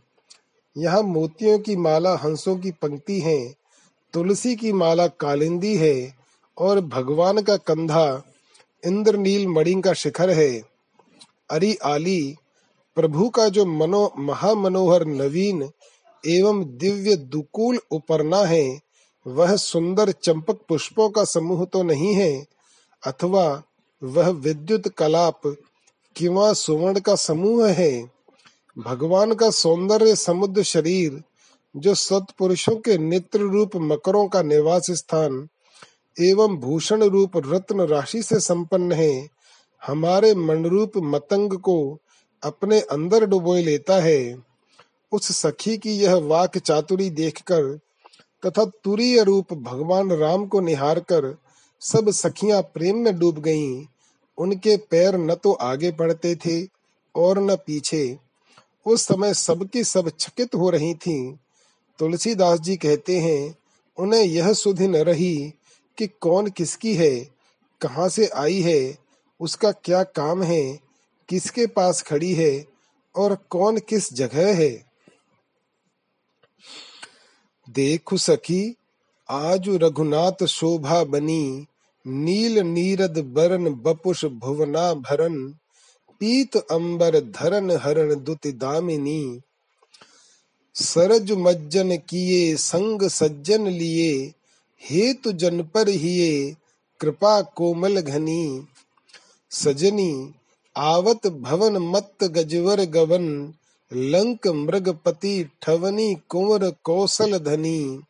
यहाँ 0.79 1.03
मोतियों 1.03 1.59
की 1.59 1.77
माला, 1.77 2.15
हंसों 2.17 2.57
की 2.57 2.71
पंक्ति 2.71 3.21
है, 3.21 3.55
तुलसी 4.13 4.57
की 4.57 4.73
माला 4.73 5.07
कालिंदी 5.07 5.77
है, 5.77 6.15
और 6.59 6.81
भगवान 6.81 7.43
का 7.43 7.57
कंधा 7.57 8.23
इंद्रनील 8.87 9.49
मणि 9.49 9.83
का 9.85 9.93
शिखर 9.93 10.31
है। 10.31 10.63
अरि 11.51 11.77
आली, 11.85 12.37
प्रभु 12.97 13.29
का 13.29 13.49
जो 13.49 13.67
मनो, 13.67 14.13
महामनोहर 14.19 15.07
नवीन 15.07 15.71
एवं 16.27 16.65
दिव्य 16.65 17.17
दुकूल 17.17 17.79
उपरना 17.91 18.45
है, 18.45 18.81
वह 19.27 19.57
सुंदर 19.57 20.13
चंपक 20.13 20.59
पुष्पों 20.69 21.11
का 21.11 21.25
समूह 21.25 21.65
तो 21.65 21.83
नहीं 21.83 22.15
है, 22.15 22.47
अथवा 23.07 23.63
वह 24.03 24.29
विद्युत 24.29 24.89
कलाप 24.89 25.57
किंवा 26.17 26.53
सुवर्ण 26.53 27.01
का 27.01 27.15
समूह 27.15 27.69
है, 27.69 28.11
भगवान 28.79 29.35
का 29.35 29.51
सौंदर्य 29.51 30.17
समुद्र 30.17 30.63
शरीर, 30.63 31.23
जो 31.77 31.95
सत्पुरुषों 31.95 32.77
के 32.77 32.99
नेत्र 32.99 33.41
रूप 33.41 33.71
मकरों 33.77 34.29
का 34.29 34.43
निवास 34.43 34.87
स्थान 34.91 35.49
एवं 36.21 36.57
भूषण 36.57 37.03
रूप 37.03 37.33
रत्न 37.37 37.81
राशि 37.81 38.23
से 38.23 38.41
संपन्न 38.41 38.93
है, 38.93 39.29
हमारे 39.87 40.35
मनरूप 40.35 40.93
मतंग 40.97 41.53
को 41.53 41.99
अपने 42.43 42.81
अंदर 42.81 43.27
डुबोए 43.27 43.63
लेता 43.63 44.01
है। 44.01 44.45
उस 45.13 45.37
सखी 45.37 45.79
की 45.79 45.93
यह 45.93 46.15
वाक 46.15 46.59
चातुरी 46.59 47.11
देखकर 47.11 47.79
तथा 48.47 48.65
तुरीय 48.65 49.23
रूप 49.23 49.53
भगवान 49.53 50.13
राम 50.13 50.47
को 50.47 50.61
निहार 50.61 51.01
कर 51.01 51.39
सब 51.81 52.11
सखियाँ 52.11 52.63
प्रेम 52.63 52.97
में 52.97 53.19
डूब 53.19 53.39
गईं। 53.39 53.87
उनके 54.43 54.77
पैर 54.77 55.17
न 55.17 55.35
तो 55.35 55.53
आगे 55.53 55.91
बढ़ते 55.91 56.35
थे 56.35 56.69
और 57.15 57.39
न 57.39 57.57
पीछे। 57.57 58.19
उस 58.87 59.03
समय 59.03 59.35
सबकी 59.35 59.85
सब 59.85 60.09
चकित 60.09 60.55
हो 60.55 60.71
रही 60.71 60.95
थीं। 60.95 61.37
तुलसीदास 61.99 62.61
जी 62.61 62.77
कहते 62.77 63.19
हैं, 63.21 63.57
उन्हें 63.99 64.23
यह 64.23 64.53
सुधि 64.53 64.89
न 64.89 64.97
रही 64.97 65.55
कि 65.99 66.07
कौन 66.07 66.51
किसकी 66.51 66.95
है, 66.95 67.29
कहाँ 67.81 68.09
से 68.09 68.27
आई 68.27 68.61
है, 68.61 68.99
उसका 69.41 69.73
क्या 69.73 70.03
काम 70.03 70.43
है, 70.43 70.81
किसके 71.29 71.67
पास 71.67 72.03
खड़ी 72.03 72.33
है, 72.35 72.67
और 73.17 73.37
कौन 73.51 73.79
किस 73.79 74.13
जगह 74.15 74.55
है? 74.57 74.71
देखु 77.71 78.19
सखी, 78.19 78.77
आज 79.29 79.69
रघुनाथ 79.69 80.47
शोभा 80.47 81.05
बनी 81.05 81.67
नील 82.07 82.59
नीरद 82.59 83.19
बरन 83.19 83.69
बपुष 83.69 84.25
भुवना 84.25 84.95
भरन, 84.95 85.55
पीत 86.21 86.57
अंबर 86.57 87.21
धरन 87.21 87.71
हरण 87.71 88.15
दुति 88.15 88.53
दामिनी। 88.53 89.41
सरज 90.75 91.33
मज्जन 91.33 91.97
किए 91.97 92.57
संग 92.57 93.03
सज्जन 93.09 93.67
लिए 93.67 94.33
हेतु 94.85 95.33
जन 95.33 95.63
पर 95.63 95.89
हिये, 95.89 96.57
कृपा 97.01 97.43
कोमल 97.43 98.01
घनी। 98.01 98.67
सजनी, 99.51 100.35
आवत 100.77 101.27
भवन 101.27 101.77
मत 101.77 102.25
गजवर 102.25 102.85
गवन, 102.85 103.55
लंक 103.93 104.47
मृगपति 104.47 105.51
ठवनी 105.63 106.17
कुंवर 106.29 106.71
कौशल 106.85 107.39
धनी। 107.39 108.01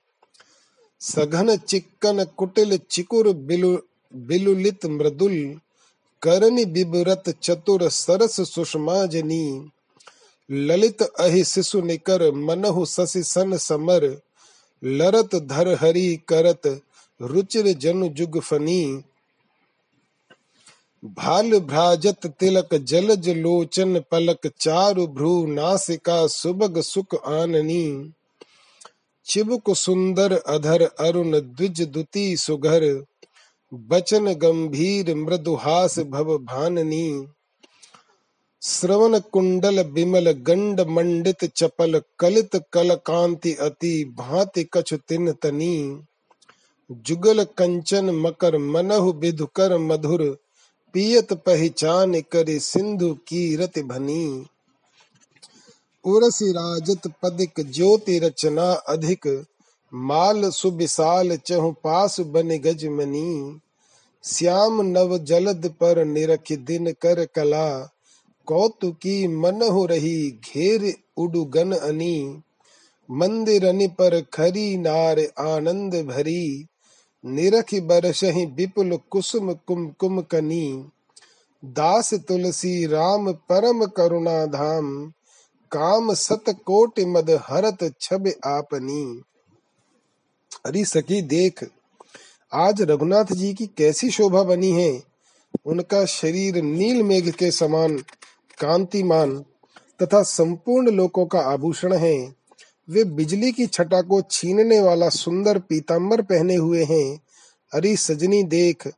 सघन 1.02 1.56
चिक्कन 1.56 2.24
कुटिल 2.24 2.80
चिकुर 2.90 3.32
बिलु, 3.32 3.78
बिलुलित 4.14 4.86
मृदुल 4.86 5.60
करनि 6.22 6.64
बिबरत 6.64 7.34
चतुर 7.42 7.88
सरस 7.88 8.40
सुषमा 8.40 9.06
जनी 9.06 9.70
ललित 10.50 11.02
अहि 11.02 11.44
शिशु 11.44 11.80
निकर, 11.80 12.32
मनहु 12.32 12.84
शशि 12.84 13.22
सन 13.22 13.56
समर। 13.56 14.20
लरत 14.84 15.34
धर 15.34 15.68
हरि 15.68 16.18
करत, 16.28 16.80
रुचिर 17.22 17.78
जनु 17.78 18.08
जुग 18.08 18.40
फनी। 18.40 19.02
भाल 21.04 21.58
भ्राजत 21.58 22.26
तिलक, 22.26 22.74
जलज 22.74 23.28
लोचन 23.28 23.98
पलक, 24.10 24.46
चारु 24.60 25.06
भ्रू 25.06 25.46
नासिका 25.46 26.26
सुबग 26.26 26.80
सुख 26.80 27.14
आननी। 27.14 28.12
चिबुक 29.26 29.70
सुंदर 29.70 30.32
अधर 30.32 30.82
अरुण 30.82 31.40
द्विज 31.40 31.82
दुती 31.82 32.36
सुघर, 32.36 33.04
बचन 33.74 34.32
गंभीर 34.32 35.14
मृदुहास 35.14 35.98
भव 35.98 36.38
भाननी। 36.38 37.26
श्रवण 38.62 39.18
कुंडल 39.18 39.82
बिमल 39.82 40.30
गंड 40.30 40.80
मंडित 40.80 41.44
चपल 41.44 42.02
कलित 42.18 42.56
कल 42.72 42.94
कांति 42.94 43.54
अति 43.54 44.04
भांति 44.04 44.68
कछु 44.74 44.96
तिन 44.96 45.32
तनी। 45.32 46.00
जुगल 46.92 47.44
कंचन 47.44 48.10
मकर 48.10 48.58
मनहु 48.58 49.12
बिधुकर 49.12 49.78
मधुर, 49.78 50.38
पियत 50.92 51.32
पहचान 51.32 52.20
करे 52.20 52.58
सिंधु 52.58 53.14
की 53.14 53.56
रत 53.56 53.78
भनी। 53.78 54.46
उरसी 56.04 56.52
राजत 56.52 57.12
पदिक 57.22 57.52
ज्योति 57.60 58.18
रचना 58.18 58.72
अधिक। 58.72 59.44
माल 59.94 60.50
सुविशाल 60.50 61.36
चहु 61.36 61.70
पास 61.72 62.20
बन 62.20 62.48
गज 62.48 62.86
मनी। 62.86 63.60
श्याम 64.24 64.82
नव 64.82 65.18
जलद 65.18 65.74
पर 65.80 66.04
निरख 66.04 66.52
दिन 66.52 66.92
कर 66.92 67.24
कला। 67.24 67.90
कौतुकी 68.46 69.28
मन 69.28 69.62
हो 69.62 69.86
रही 69.86 70.30
घेर 70.30 70.94
उडु 71.16 71.44
गन 71.44 71.72
अनी। 71.72 72.42
मंदिर 73.10 73.66
अनि 73.66 73.86
पर 73.86 74.20
खरी 74.20 74.76
नार 74.76 75.20
आनंद 75.38 75.94
भरी। 75.94 76.66
निरख 77.26 77.74
बरसहि 77.74 78.44
विपुल 78.46 78.98
कुसुम 79.10 79.52
कुम 79.52 79.88
कुम 79.88 80.20
कनी। 80.20 80.88
दास 81.64 82.14
तुलसी 82.14 82.86
राम 82.86 83.32
परम 83.32 83.84
करुणा 83.84 84.46
धाम 84.46 85.12
काम 85.72 86.14
सत 86.14 86.44
कोटि 86.48 87.04
मद 87.04 87.30
हरत 87.30 87.94
छब 88.00 88.32
आपनी। 88.44 89.22
अरे 90.66 90.84
सखी, 90.84 91.22
देख, 91.22 91.64
आज 92.52 92.82
रघुनाथ 92.82 93.24
जी 93.32 93.54
की 93.54 93.66
कैसी 93.66 94.10
शोभा 94.10 94.42
बनी 94.42 94.70
है। 94.70 95.02
उनका 95.64 96.04
शरीर 96.04 96.62
नील 96.62 97.02
मेघ 97.02 97.30
के 97.30 97.50
समान, 97.50 97.98
कांतिमान 98.60 99.44
तथा 100.02 100.22
संपूर्ण 100.22 100.90
लोकों 100.90 101.26
का 101.26 101.40
आभूषण 101.40 101.92
है। 101.92 102.34
वे 102.90 103.04
बिजली 103.04 103.52
की 103.52 103.66
छटा 103.66 104.02
को 104.02 104.22
छीनने 104.30 104.80
वाला 104.80 105.08
सुंदर 105.08 105.58
पीताम्बर 105.58 106.22
पहने 106.22 106.54
हुए 106.54 106.84
हैं। 106.84 107.20
अरे 107.74 107.96
सजनी, 107.96 108.42
देख, 108.42 108.88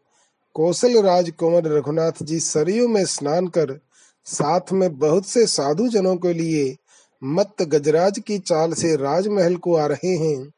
कौशल 0.54 1.02
राजकुमार 1.02 1.62
रघुनाथ 1.62 2.22
जी 2.22 2.40
सरयू 2.40 2.88
में 2.88 3.04
स्नान 3.04 3.46
कर 3.46 3.80
साथ 4.24 4.72
में 4.72 4.98
बहुत 4.98 5.26
से 5.26 5.46
साधु 5.46 5.88
जनों 5.88 6.16
के 6.16 6.32
लिए 6.32 6.76
मत 7.24 7.62
गजराज 7.62 8.18
की 8.18 8.38
चाल 8.38 8.72
से 8.72 8.96
राजमहल 8.96 9.56
को 9.56 9.76
आ 9.76 9.86
रहे 9.86 10.16
हैं। 10.16 10.52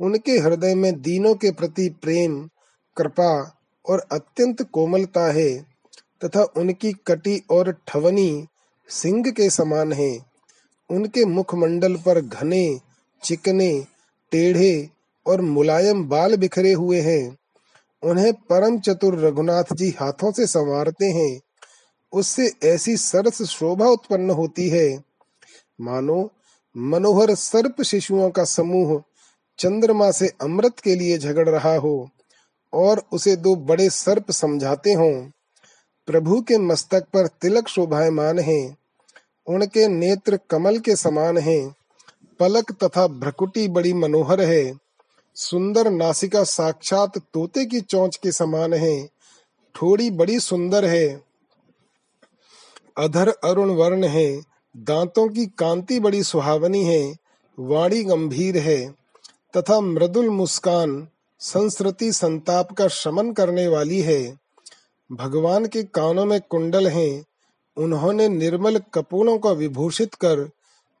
उनके 0.00 0.32
हृदय 0.32 0.74
में 0.74 1.02
दीनों 1.02 1.34
के 1.34 1.50
प्रति 1.50 1.88
प्रेम, 2.02 2.50
कृपा 2.96 3.56
और 3.88 4.06
अत्यंत 4.12 4.62
कोमलता 4.62 5.32
है 5.32 5.66
तथा 6.24 6.42
उनकी 6.42 6.92
कटी 6.92 7.42
और 7.50 7.76
ठवनी 7.88 8.46
सिंह 8.88 9.30
के 9.30 9.50
समान 9.50 9.92
है। 9.92 10.18
उनके 10.90 11.24
मुखमंडल 11.24 11.96
पर 11.96 12.20
घने, 12.20 12.80
चिकने, 13.22 13.86
टेढ़े 14.32 14.88
और 15.26 15.40
मुलायम 15.40 16.08
बाल 16.08 16.36
बिखरे 16.36 16.72
हुए 16.72 17.00
हैं। 17.00 17.36
उन्हें 18.02 18.32
परम 18.32 18.78
चतुर 18.78 19.18
रघुनाथ 19.18 19.64
जी 19.72 19.94
हाथों 20.00 20.32
से 20.32 20.46
संवारते 20.46 21.06
हैं। 21.06 21.40
उससे 22.12 22.52
ऐसी 22.64 22.96
सरस 22.96 23.42
शोभा 23.42 23.86
उत्पन्न 23.86 24.30
होती 24.30 24.68
है। 24.68 25.04
मानो 25.80 26.30
मनोहर 26.76 27.34
सर्प 27.34 27.82
शिशुओं 27.82 28.30
का 28.30 28.44
समूह 28.44 29.02
चंद्रमा 29.58 30.10
से 30.10 30.32
अमृत 30.42 30.80
के 30.80 30.94
लिए 30.94 31.18
झगड़ 31.18 31.48
रहा 31.48 31.76
हो 31.76 32.10
और 32.72 33.02
उसे 33.12 33.36
दो 33.36 33.56
बड़े 33.56 33.90
सर्प 33.90 34.30
समझाते 34.30 34.92
हों। 34.92 35.30
प्रभु 36.06 36.40
के 36.40 36.58
मस्तक 36.58 37.02
पर 37.02 37.26
तिलक 37.26 37.68
शोभायमान 37.68 38.38
हैं। 38.38 38.76
उनके 39.46 39.88
नेत्र 39.88 40.38
कमल 40.50 40.78
के 40.78 40.96
समान 40.96 41.38
हैं। 41.38 41.74
पलक 42.40 42.72
तथा 42.72 43.06
भ्रकुटी 43.06 43.68
बड़ी 43.68 43.92
मनोहर 43.92 44.40
है। 44.40 44.78
सुंदर 45.34 45.90
नासिका 45.90 46.44
साक्षात 46.44 47.18
तोते 47.18 47.64
की 47.64 47.80
चोंच 47.80 48.16
के 48.16 48.32
समान 48.32 48.74
है। 48.74 49.06
थोड़ी 49.82 50.10
बड़ी 50.10 50.40
सुंदर 50.40 50.84
है। 50.84 51.31
अधर 52.96 53.28
अरुण 53.28 53.70
वर्ण 53.70 54.04
है, 54.04 54.42
दांतों 54.76 55.28
की 55.28 55.46
कांति 55.46 56.00
बड़ी 56.00 56.22
सुहावनी 56.22 56.84
है, 56.84 57.16
वाणी 57.58 58.04
गंभीर 58.04 58.56
है, 58.58 58.94
तथा 59.56 59.80
मृदुल 59.80 60.28
मुस्कान 60.28 61.08
संस्कृति 61.40 62.12
संताप 62.12 62.72
का 62.72 62.88
शमन 62.88 63.32
करने 63.32 63.68
वाली 63.68 64.00
है। 64.00 64.38
भगवान 65.12 65.66
के 65.66 65.82
कानों 65.82 66.26
में 66.26 66.40
कुंडल 66.40 66.88
हैं, 66.88 67.24
उन्होंने 67.76 68.28
निर्मल 68.28 68.78
कपूलों 68.94 69.38
को 69.38 69.54
विभूषित 69.54 70.14
कर 70.14 70.50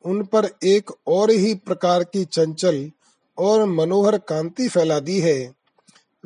उन 0.04 0.22
पर 0.22 0.48
एक 0.62 0.90
और 1.06 1.30
ही 1.30 1.54
प्रकार 1.54 2.04
की 2.04 2.24
चंचल 2.24 2.90
और 3.38 3.64
मनोहर 3.64 4.18
कांति 4.18 4.68
फैला 4.68 5.00
दी 5.00 5.20
है। 5.20 5.54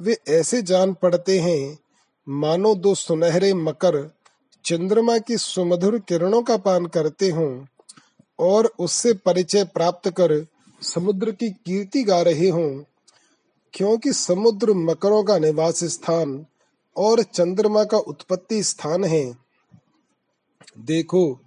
वे 0.00 0.18
ऐसे 0.28 0.62
जान 0.62 0.94
पड़ते 0.94 1.38
हैं, 1.38 1.78
मानो 2.28 2.74
दो 2.74 2.94
सुनहरे 2.94 3.54
मकर 3.54 4.15
चंद्रमा 4.66 5.18
की 5.18 5.36
सुमधुर 5.36 5.98
किरणों 5.98 6.42
का 6.42 6.56
पान 6.56 6.86
करते 6.86 7.30
हूँ 7.30 7.68
और 8.38 8.66
उससे 8.78 9.12
परिचय 9.12 9.64
प्राप्त 9.64 10.10
कर 10.10 10.46
समुद्र 10.82 11.30
की 11.30 11.50
कीर्ति 11.50 12.02
गा 12.02 12.22
रहे 12.22 12.48
हों, 12.48 12.82
क्योंकि 13.74 14.12
समुद्र 14.12 14.72
मकरों 14.72 15.24
का 15.24 15.38
निवास 15.38 15.84
स्थान 15.84 16.46
और 16.96 17.22
चंद्रमा 17.22 17.84
का 17.84 17.98
उत्पत्ति 17.98 18.62
स्थान 18.62 19.04
है। 19.04 19.38
देखो, 20.78 21.40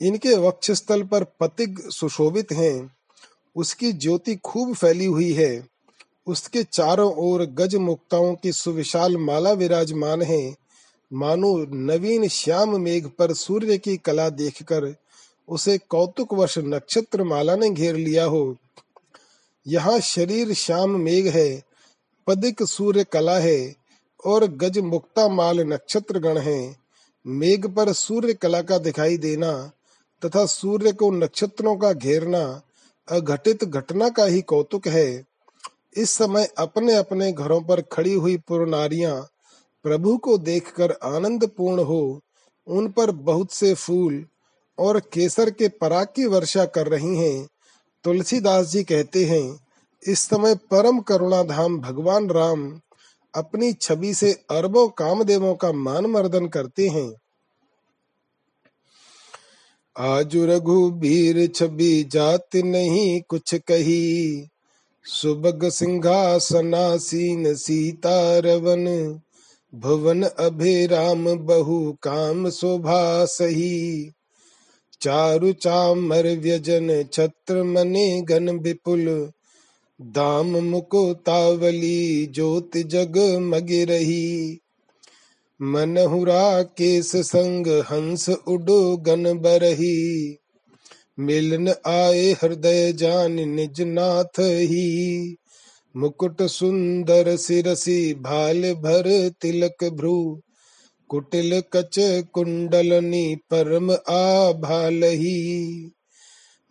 इनके 0.00 0.36
वक्षस्थल 0.36 1.02
पर 1.02 1.24
पतिग 1.24 1.90
सुशोभित 1.90 2.52
हैं। 2.52 2.96
उसकी 3.56 3.92
ज्योति 3.92 4.36
खूब 4.36 4.74
फैली 4.74 5.04
हुई 5.04 5.32
है। 5.32 5.68
उसके 6.26 6.62
चारों 6.62 7.12
ओर 7.14 7.44
गज 7.46 7.74
मुक्ताओं 7.74 8.34
की 8.34 8.52
सुविशाल 8.52 9.16
माला 9.16 9.52
विराजमान 9.52 10.22
है। 10.22 10.65
मानो 11.12 11.56
नवीन 11.72 12.26
श्याम 12.28 12.76
मेघ 12.80 13.06
पर 13.08 13.32
सूर्य 13.32 13.76
की 13.78 13.96
कला 13.96 14.28
देखकर 14.30 14.94
उसे 15.48 15.76
कौतुक 15.78 16.32
वश 16.34 16.58
नक्षत्र 16.58 17.24
माला 17.24 17.56
ने 17.56 17.70
घेर 17.70 17.96
लिया 17.96 18.24
हो। 18.24 18.56
यहाँ 19.66 19.98
शरीर 20.00 20.52
श्याम 20.54 20.96
मेघ 21.00 21.26
है, 21.28 21.62
पदिक 22.26 22.62
सूर्य 22.62 23.04
कला 23.04 23.38
है 23.38 23.74
और 24.24 24.46
गज 24.54 24.78
मुक्ता 24.78 25.28
माल 25.28 25.60
नक्षत्र 25.60 26.18
गण 26.18 26.38
है। 26.38 26.76
मेघ 27.26 27.66
पर 27.66 27.92
सूर्य 27.92 28.34
कला 28.34 28.62
का 28.62 28.78
दिखाई 28.78 29.16
देना 29.16 29.52
तथा 30.22 30.44
सूर्य 30.46 30.92
को 30.92 31.10
नक्षत्रों 31.10 31.76
का 31.76 31.92
घेरना 31.92 32.42
अघटित 33.08 33.64
घटना 33.64 34.08
का 34.08 34.24
ही 34.24 34.40
कौतुक 34.42 34.88
है। 34.88 35.24
इस 35.96 36.10
समय 36.10 36.48
अपने 36.58 36.94
अपने 36.94 37.32
घरों 37.32 37.60
पर 37.60 37.80
खड़ी 37.92 38.14
हुई 38.14 38.36
पुरनारियाँ 38.38 39.16
प्रभु 39.86 40.16
को 40.16 40.38
देखकर 40.38 40.92
आनंद 41.04 41.46
पूर्ण 41.46 41.82
हो, 41.82 42.20
उन 42.66 42.88
पर 42.88 43.10
बहुत 43.10 43.52
से 43.52 43.74
फूल 43.74 44.24
और 44.78 44.98
केसर 45.00 45.50
के 45.50 45.68
पराग 45.68 46.06
की 46.16 46.24
वर्षा 46.26 46.64
कर 46.64 46.86
रही 46.86 47.16
हैं। 47.16 47.46
तुलसीदास 48.04 48.66
जी 48.66 48.82
कहते 48.84 49.24
हैं, 49.24 49.60
इस 50.02 50.20
समय 50.20 50.54
परम 50.70 50.98
करुणा 51.00 51.42
धाम 51.42 51.78
भगवान 51.78 52.28
राम 52.30 52.80
अपनी 53.34 53.72
छवि 53.72 54.14
से 54.14 54.32
अरबों 54.50 54.88
कामदेवों 54.88 55.54
का 55.54 55.70
मान 55.72 56.06
मर्दन 56.06 56.46
करते 56.46 56.88
हैं। 56.88 57.10
आज 59.96 60.36
रघुबीर 60.36 61.46
छवि 61.46 62.08
जात 62.12 62.56
नहीं 62.56 63.20
कुछ 63.28 63.54
कही, 63.54 64.48
सुबग 65.04 65.68
सिंहासनासीन 65.68 67.54
सीता 67.54 68.18
रवन 68.38 68.84
भुवन 69.76 70.22
अभे 70.22 70.86
राम 70.86 71.38
बहु 71.38 71.92
काम 71.92 72.50
शोभा 72.50 73.24
सही। 73.24 74.10
चारु 75.02 75.52
चामर 75.52 76.26
व्यजन 76.26 77.04
छत्र 77.12 77.62
मने 77.62 78.22
गण 78.22 78.50
विपुल। 78.50 79.30
दाम 80.02 80.46
मुकुतावली 80.46 82.26
ज्योत 82.26 82.70
जग 82.76 83.38
मग 83.40 83.66
रही। 83.70 84.58
मनहुरा 85.62 86.62
केस 86.62 87.16
संग 87.16 87.66
हंस 87.66 88.28
उडो 88.28 88.96
गन 88.96 89.38
बरही। 89.38 90.36
मिलन 91.18 91.68
आए 91.86 92.32
हृदय 92.32 92.92
जान 92.92 93.32
निज 93.32 93.80
नाथ 93.80 94.40
ही। 94.40 95.36
मुकुट 95.96 96.42
सुंदर 96.42 97.36
सिरसी, 97.36 98.14
भाल 98.14 98.62
भर 98.62 99.30
तिलक 99.42 99.84
भ्रू। 99.84 100.42
कुटिल 101.08 101.62
कच 101.72 102.24
कुंडलनी 102.32 103.36
परम 103.36 103.90
आभालही 104.14 105.90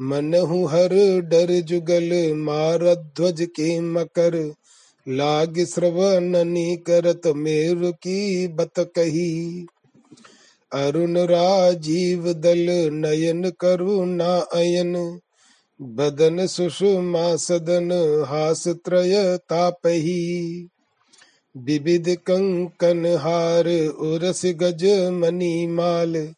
मनहु 0.01 0.65
हर 0.65 1.21
डर 1.21 1.59
जुगल, 1.59 2.33
मार 2.33 2.95
ध्वज 2.95 3.41
के 3.41 3.79
मकर। 3.79 4.53
लाग 5.07 5.65
श्रवणनी 5.65 6.75
करत 6.75 7.21
मेरु 7.27 7.91
की 7.91 8.47
बत 8.47 8.79
कही। 8.79 9.65
अरुण 10.73 11.17
राजीव 11.17 12.33
दल 12.33 12.89
नयन 12.93 13.49
करुणा 13.49 14.37
अयन। 14.37 15.19
बदन 15.81 16.47
सुषमा 16.47 17.35
सदन 17.35 17.91
हास 18.27 18.67
त्रय 18.67 19.37
तापही। 19.37 20.67
विविध 21.57 22.09
कंकन 22.09 23.05
हार 23.05 23.67
उरस 23.99 24.41
गज 24.45 24.85
मनी 25.11 25.67
माल। 25.67 26.33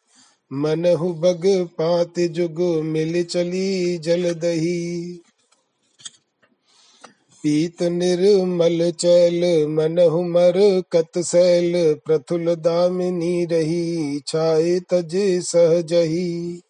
मनहु 0.52 1.12
बग 1.12 1.42
पात 1.46 2.20
जुग 2.20 2.60
मिल 2.84 3.22
चली 3.24 3.98
जल 3.98 4.34
दही। 4.34 5.20
पीत 7.42 7.82
निर्मल 7.82 8.90
चैल 8.90 9.66
मनहु 9.66 10.22
मर 10.22 10.82
कत 10.92 11.18
सैल। 11.18 11.94
प्रथुल 12.06 12.54
दामिनी 12.54 13.44
रही 13.44 14.20
छाए 14.26 14.80
तज 14.80 15.40
सहजही। 15.42 16.60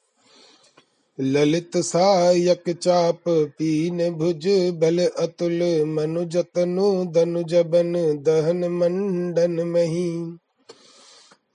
ललित 1.21 1.77
सायक 1.77 2.71
चाप 2.71 3.23
पीन 3.29 4.11
भुज 4.11 4.47
बल 4.75 4.99
अतुल 4.99 5.63
मनु 5.87 6.25
जतनु 6.25 7.05
दनु 7.05 7.43
जबन 7.43 7.93
दहन 8.23 8.69
मंडन 8.69 9.61
मही। 9.67 10.37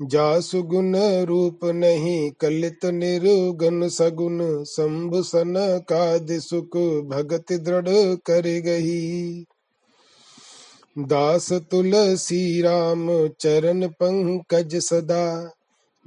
जासु 0.01 0.63
गुण 0.63 0.95
रूप 1.23 1.59
नहीं 1.65 2.31
कलित 2.31 2.85
निरुगन 2.85 3.87
सगुन 3.89 4.63
शंभु 4.63 5.23
सन 5.23 5.53
कादि 5.89 6.39
सुख 6.39 6.77
भगत 7.07 7.53
दृढ़ 7.53 7.89
कर 8.25 8.47
गही। 8.59 9.45
दास 10.99 11.53
तुलसी 11.53 12.61
राम 12.61 13.27
चरण 13.27 13.87
पंकज 13.87 14.75
सदा 14.75 15.51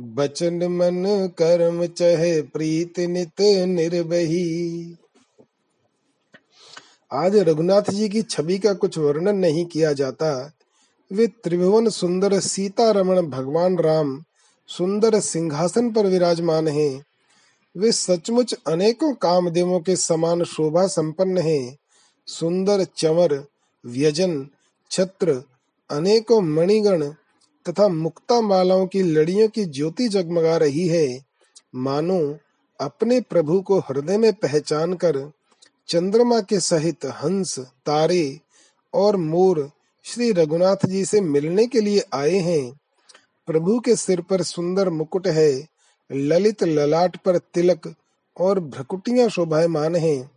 बचन 0.01 0.55
मन 0.55 1.29
कर्म 1.39 1.87
चहे 1.87 2.43
प्रीत 2.43 3.01
नित 3.01 3.41
निर्वही 3.67 4.97
आज 7.13 7.37
रघुनाथ 7.37 7.83
जी 7.91 8.09
की 8.09 8.23
छवि 8.23 8.59
का 8.59 8.75
कुछ 8.75 8.99
वर्णन 8.99 9.37
नहीं 9.37 9.65
किया 9.67 9.93
जाता। 9.93 10.53
वे 11.13 11.27
त्रिभुवन 11.27 11.89
सुंदर 11.89 12.41
सीता 12.41 12.91
रमण 12.91 13.23
भगवान 13.23 13.79
राम 13.79 14.25
सुंदर 14.69 15.21
सिंहासन 15.21 15.93
पर 15.93 16.07
विराजमान 16.07 16.69
हैं। 16.69 17.05
वे 17.77 17.93
सचमुच 17.93 18.55
अनेकों 18.67 19.15
कामदेवों 19.15 19.81
के 19.81 19.97
समान 19.97 20.45
शोभा 20.45 20.87
संपन्न 20.87 21.39
हैं। 21.39 21.77
सुंदर 22.27 22.85
चमर, 22.85 23.45
व्यजन, 23.87 24.49
छत्र, 24.91 25.43
अनेकों 25.91 26.41
मणिगण 26.41 27.13
तथा 27.69 27.89
मुक्ता 27.89 28.41
मालाओं 28.41 28.87
की 28.87 29.03
लड़ियों 29.03 29.49
की 29.49 29.65
ज्योति 29.65 30.09
जगमगा 30.09 30.57
रही 30.57 30.89
है। 30.89 31.25
मानो, 31.75 32.39
अपने 32.81 33.21
प्रभु 33.21 33.61
को 33.61 33.79
हृदय 33.79 34.19
में 34.19 34.33
पहचान 34.33 34.95
कर 34.95 35.33
चंद्रमा 35.89 36.41
के 36.41 36.61
सहित 36.61 37.05
हंस, 37.05 37.59
तारे 37.59 38.41
और 38.95 39.17
मोर 39.17 39.71
श्री 40.05 40.33
रघुनाथ 40.33 40.77
जी 40.87 41.05
से 41.05 41.21
मिलने 41.21 41.67
के 41.67 41.81
लिए 41.81 42.03
आए 42.15 42.37
हैं। 42.37 42.81
प्रभु 43.47 43.81
के 43.81 43.97
सिर 43.97 44.21
पर 44.21 44.43
सुंदर 44.43 44.91
मुकुट 44.91 45.27
है, 45.27 45.69
ललित 46.13 46.63
ललाट 46.63 47.17
पर 47.17 47.39
तिलक 47.39 47.95
और 48.41 48.61
भ्रकुटियाँ 48.61 49.29
शोभायमान 49.29 49.97
हैं, 49.97 50.31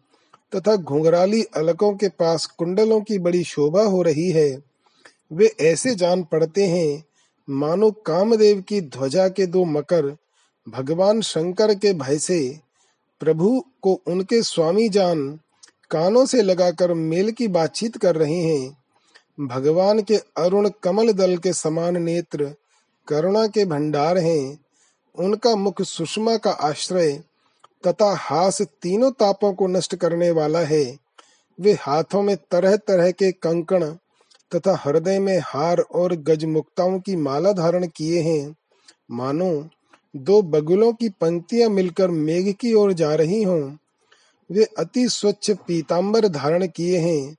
तथा 0.56 0.76
घुंघराली 0.76 1.44
अलकों 1.44 1.94
के 1.94 2.10
पास 2.10 2.46
कुंडलों 2.46 3.02
की 3.02 3.20
बड़ी 3.20 3.44
शोभा 3.44 3.82
हो 3.82 4.02
रही 4.02 4.32
है। 4.32 4.64
वे 5.34 5.56
ऐसे 5.60 5.96
जान 5.96 6.24
पड़ते 6.24 6.66
हैं 6.66 7.04
मानो 7.50 7.92
कामदेव 7.92 8.62
की 8.62 8.82
ध्वजा 8.82 9.30
के 9.30 9.46
दो 9.46 9.66
मकर 9.66 10.18
भगवान 10.70 11.22
शंकर 11.22 11.76
के 11.76 11.94
भय 11.94 12.18
से 12.18 12.60
प्रभु 13.20 13.66
को 13.82 14.02
उनके 14.08 14.44
स्वामी 14.44 14.90
जान 14.90 15.40
कानों 15.92 16.26
से 16.26 16.42
लगाकर 16.42 16.94
मेल 16.94 17.32
की 17.32 17.48
बातचीत 17.48 17.98
कर 17.98 18.16
रहे 18.16 18.42
हैं। 18.42 18.78
भगवान 19.48 20.02
के 20.02 20.16
अरुण 20.16 20.70
कमल 20.84 21.14
दल 21.14 21.38
के 21.38 21.54
समान 21.54 22.04
नेत्र 22.04 22.56
करुणा 23.08 23.48
के 23.48 23.66
भंडार 23.66 24.18
हैं। 24.18 24.60
उनका 25.16 25.56
मुख 25.56 25.82
सुषमा 25.82 26.38
का 26.38 26.52
आश्रय 26.52 27.24
तथा 27.88 28.16
हास 28.16 28.62
तीनों 28.62 29.12
तापों 29.12 29.54
को 29.54 29.68
नष्ट 29.68 29.96
करने 29.96 30.32
वाला 30.32 30.60
है। 30.60 30.98
वे 31.60 31.74
हाथों 31.74 32.22
में 32.22 32.38
तरह 32.52 32.76
तरह 32.76 33.12
के 33.12 33.32
कंकण 33.32 33.94
तथा 34.56 34.76
हृदय 34.76 35.20
में 35.20 35.40
हार 35.46 35.80
और 35.80 36.16
गजमुक्ताओं 36.16 37.00
की 37.00 37.16
माला 37.16 37.52
धारण 37.52 37.88
किए 37.88 38.22
हैं। 38.22 38.56
मानो, 39.12 39.70
दो 40.16 40.42
बगुलों 40.42 40.94
की 40.94 41.10
पंक्तियाँ 41.10 41.70
मिलकर 41.70 42.08
मेघ 42.08 42.56
की 42.56 42.74
ओर 42.74 42.94
जा 42.94 43.16
रही 43.16 43.44
हों। 43.44 43.78
वे 44.52 44.64
अति 44.64 45.10
स्वच्छ 45.10 45.52
पीतांबर 45.52 46.28
धारण 46.28 46.68
किए 46.68 47.00
हैं। 47.00 47.36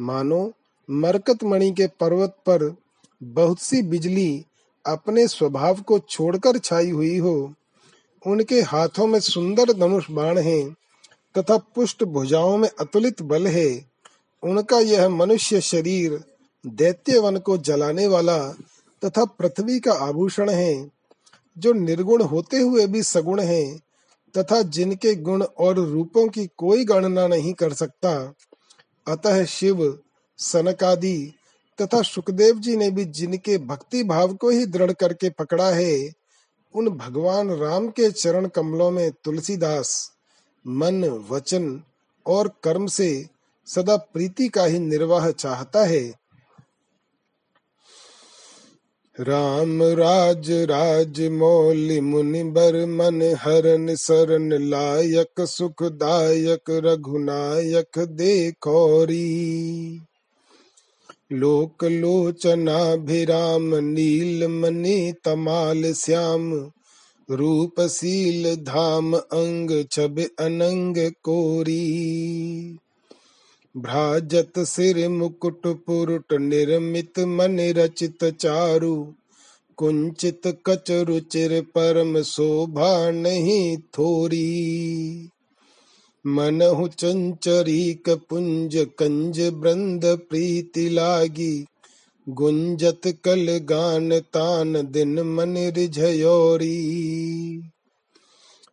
मानो 0.00 0.52
मरकत 0.90 1.44
मणि 1.44 1.70
के 1.70 1.86
पर्वत 1.86 2.30
पर 2.30 2.76
बहुत 3.22 3.60
सी 3.60 3.82
बिजली 3.82 4.44
अपने 4.86 5.28
स्वभाव 5.28 5.80
को 5.80 5.98
छोड़कर 5.98 6.58
छाई 6.58 6.90
हुई 6.90 7.18
हो। 7.18 7.54
उनके 8.26 8.60
हाथों 8.60 9.06
में 9.06 9.20
सुंदर 9.20 9.72
धनुष 9.72 10.10
बाण 10.10 10.38
है 10.38 10.70
तथा 11.38 11.56
पुष्ट 11.56 12.04
भुजाओं 12.04 12.56
में 12.56 12.68
अतुलित 12.80 13.22
बल 13.22 13.46
है। 13.46 13.84
उनका 14.42 14.78
यह 14.78 15.08
मनुष्य 15.08 15.60
शरीर 15.60 16.24
दैत्य 16.66 17.18
वन 17.18 17.36
को 17.36 17.58
जलाने 17.58 18.06
वाला 18.06 18.38
तथा 19.04 19.24
पृथ्वी 19.24 19.80
का 19.80 19.92
आभूषण 19.92 20.50
है, 20.50 20.90
जो 21.58 21.72
निर्गुण 21.72 22.22
होते 22.22 22.58
हुए 22.58 22.86
भी 22.86 23.02
सगुण 23.02 23.40
है, 23.40 23.78
तथा 24.38 24.62
जिनके 24.62 25.14
गुण 25.14 25.42
और 25.42 25.74
रूपों 25.74 26.28
की 26.28 26.46
कोई 26.46 26.84
गणना 26.84 27.26
नहीं 27.26 27.52
कर 27.52 27.72
सकता। 27.72 28.34
अतः 29.08 29.44
शिव, 29.44 29.98
सनकादि 30.38 31.32
तथा 31.82 32.02
सुखदेव 32.02 32.58
जी 32.58 32.76
ने 32.76 32.90
भी 32.90 33.04
जिनके 33.04 33.58
भक्ति 33.58 34.02
भाव 34.02 34.34
को 34.34 34.50
ही 34.50 34.66
दृढ़ 34.66 34.92
करके 34.92 35.30
पकड़ा 35.30 35.70
है, 35.70 36.12
उन 36.74 36.88
भगवान 36.88 37.50
राम 37.50 37.88
के 37.88 38.10
चरण 38.10 38.48
कमलों 38.48 38.90
में 38.90 39.12
तुलसीदास, 39.24 40.12
मन, 40.66 41.04
वचन 41.30 41.82
और 42.26 42.48
कर्म 42.62 42.86
से 42.86 43.26
सदा 43.66 43.96
प्रीति 43.96 44.48
का 44.48 44.64
ही 44.64 44.78
निर्वाह 44.78 45.30
चाहता 45.30 45.84
है। 45.84 46.23
राम 49.20 49.82
राज 49.82 50.50
राज 50.50 51.20
मौलि 51.20 52.00
मुनि 52.00 52.42
बर 52.42 52.86
मन 52.86 53.34
हरन 53.38 53.94
सरन 53.94 54.52
लायक 54.52 55.40
सुखदायक 55.40 56.70
रघुनायक 56.70 57.98
देखौरी। 57.98 59.60
लोक 61.32 61.84
लोचनाभिराम 61.84 63.74
नील 63.74 64.46
मणि 64.46 65.14
तमाल 65.24 65.92
श्याम, 65.92 66.70
रूपशील 67.30 68.54
धाम 68.54 69.16
अंग 69.16 69.84
छब 69.90 70.20
अनंग 70.38 71.10
कोरी। 71.24 71.98
भ्राजत 73.76 74.52
सिर 74.58 75.08
मुकुट 75.08 75.62
पुरुट, 75.66 76.32
निर्मित 76.32 77.18
मन 77.18 77.60
रचित 77.60 78.24
चारु। 78.24 79.06
कुंचित 79.76 80.40
कच 80.46 80.90
रुचिर 80.90 81.60
परम 81.60 82.22
शोभा 82.22 83.10
नहीं 83.10 83.76
थोरी। 83.76 85.28
मनहु 86.26 86.88
चंचरीक 86.88 88.08
पुंज 88.08 88.86
कंज 88.98 89.40
ब्रंद 89.40 90.04
प्रीति 90.04 90.88
लागी। 90.88 91.64
गुंजत 92.28 93.00
कल 93.06 93.58
गान 93.58 94.18
तान 94.18 94.88
दिन 94.90 95.20
मन 95.20 95.54
रिझयोरी। 95.56 97.00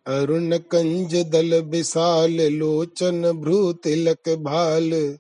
अरुण 0.06 0.58
कंज 0.58 1.16
दल 1.16 1.62
विशाल, 1.62 2.32
लोचन 2.32 3.32
भ्रू 3.32 3.74
तिलक 3.74 4.30
भाल। 4.30 5.18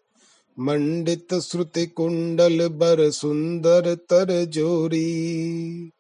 मंडित 0.59 1.33
श्रुति 1.33 1.85
कुंडल 1.85 2.67
बर 2.67 3.09
सुंदर 3.09 3.95
तर 3.95 4.45
जोरी। 4.45 5.91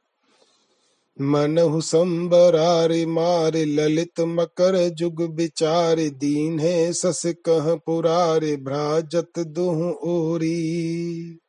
मनहु 1.21 1.81
संबरारि 1.81 3.05
मार, 3.05 3.51
ललित 3.55 4.19
मकर 4.19 4.89
जुग 4.89 5.21
विचार 5.21 5.95
दीन 5.95 6.59
है 6.59 6.93
सस 6.93 7.21
कह 7.25 7.75
पुरारे, 7.75 8.55
भ्राजत 8.55 9.39
दुह 9.39 9.77
ओरी। 10.11 11.40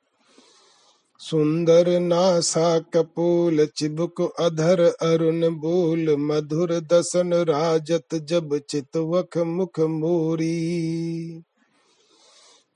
सुंदर 1.22 2.00
नासा 2.00 2.78
कपूल 2.78 3.66
चिबुक 3.76 4.20
अधर 4.40 4.80
अरुण 4.80 5.48
बोल 5.48 6.16
मधुर 6.18 6.80
दसन 6.80 7.32
राजत 7.35 8.14
जब 8.14 8.58
चितवख 8.58 9.38
मुख 9.38 9.80
मोरी। 9.80 11.42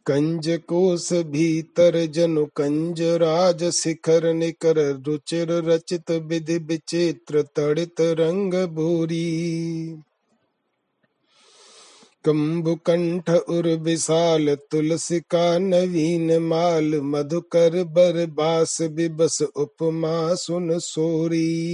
कंज 0.07 0.59
कोस 0.69 1.13
भीतर 1.13 2.07
जनु 2.07 2.45
कंज 2.47 3.03
राज 3.03 3.65
शिखर 3.71 4.35
निकर 4.35 4.79
रुचिर 5.07 5.53
रचित 5.53 6.11
विधि 6.11 6.59
विचित्र 6.59 7.43
तड़ित 7.43 8.01
रंग 8.01 8.55
भूरी। 8.55 9.27
कंठ 12.29 13.31
उर 13.31 13.69
विशाल, 13.69 14.55
तुलसी 14.55 15.21
का 15.21 15.59
नवीन 15.59 16.39
माल, 16.39 17.01
मधुकर 17.01 17.85
बर 17.85 18.27
बास 18.27 18.83
बिबस 18.83 19.43
उपमा 19.43 20.35
सुन 20.35 20.79
सोरी। 20.79 21.73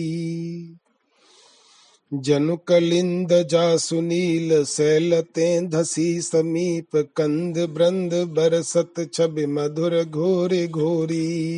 जनु 2.14 2.56
कलिंद 2.56 3.28
जा 3.32 3.76
सुनील 3.76 4.64
सैलते 4.64 5.66
धसी 5.66 6.20
समीप, 6.20 7.08
कंद 7.16 7.58
ब्रंद 7.58 8.14
बरसत 8.14 9.10
छवि 9.14 9.46
मधुर 9.46 10.04
घोरी 10.04 10.66
घोरी। 10.66 11.54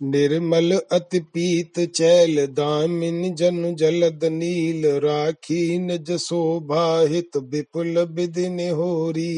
निर्मल 0.00 0.72
अति 0.92 1.18
पीत 1.34 1.78
चैल 1.90 2.46
दामिन 2.46 3.34
जन 3.34 3.74
जलद 3.74 4.24
नील 4.32 4.86
राखी 5.04 5.78
निज 5.78 6.10
शोभाहित 6.18 7.36
विपुल 7.52 7.98
विधि 8.10 8.48
निहोरी 8.48 9.32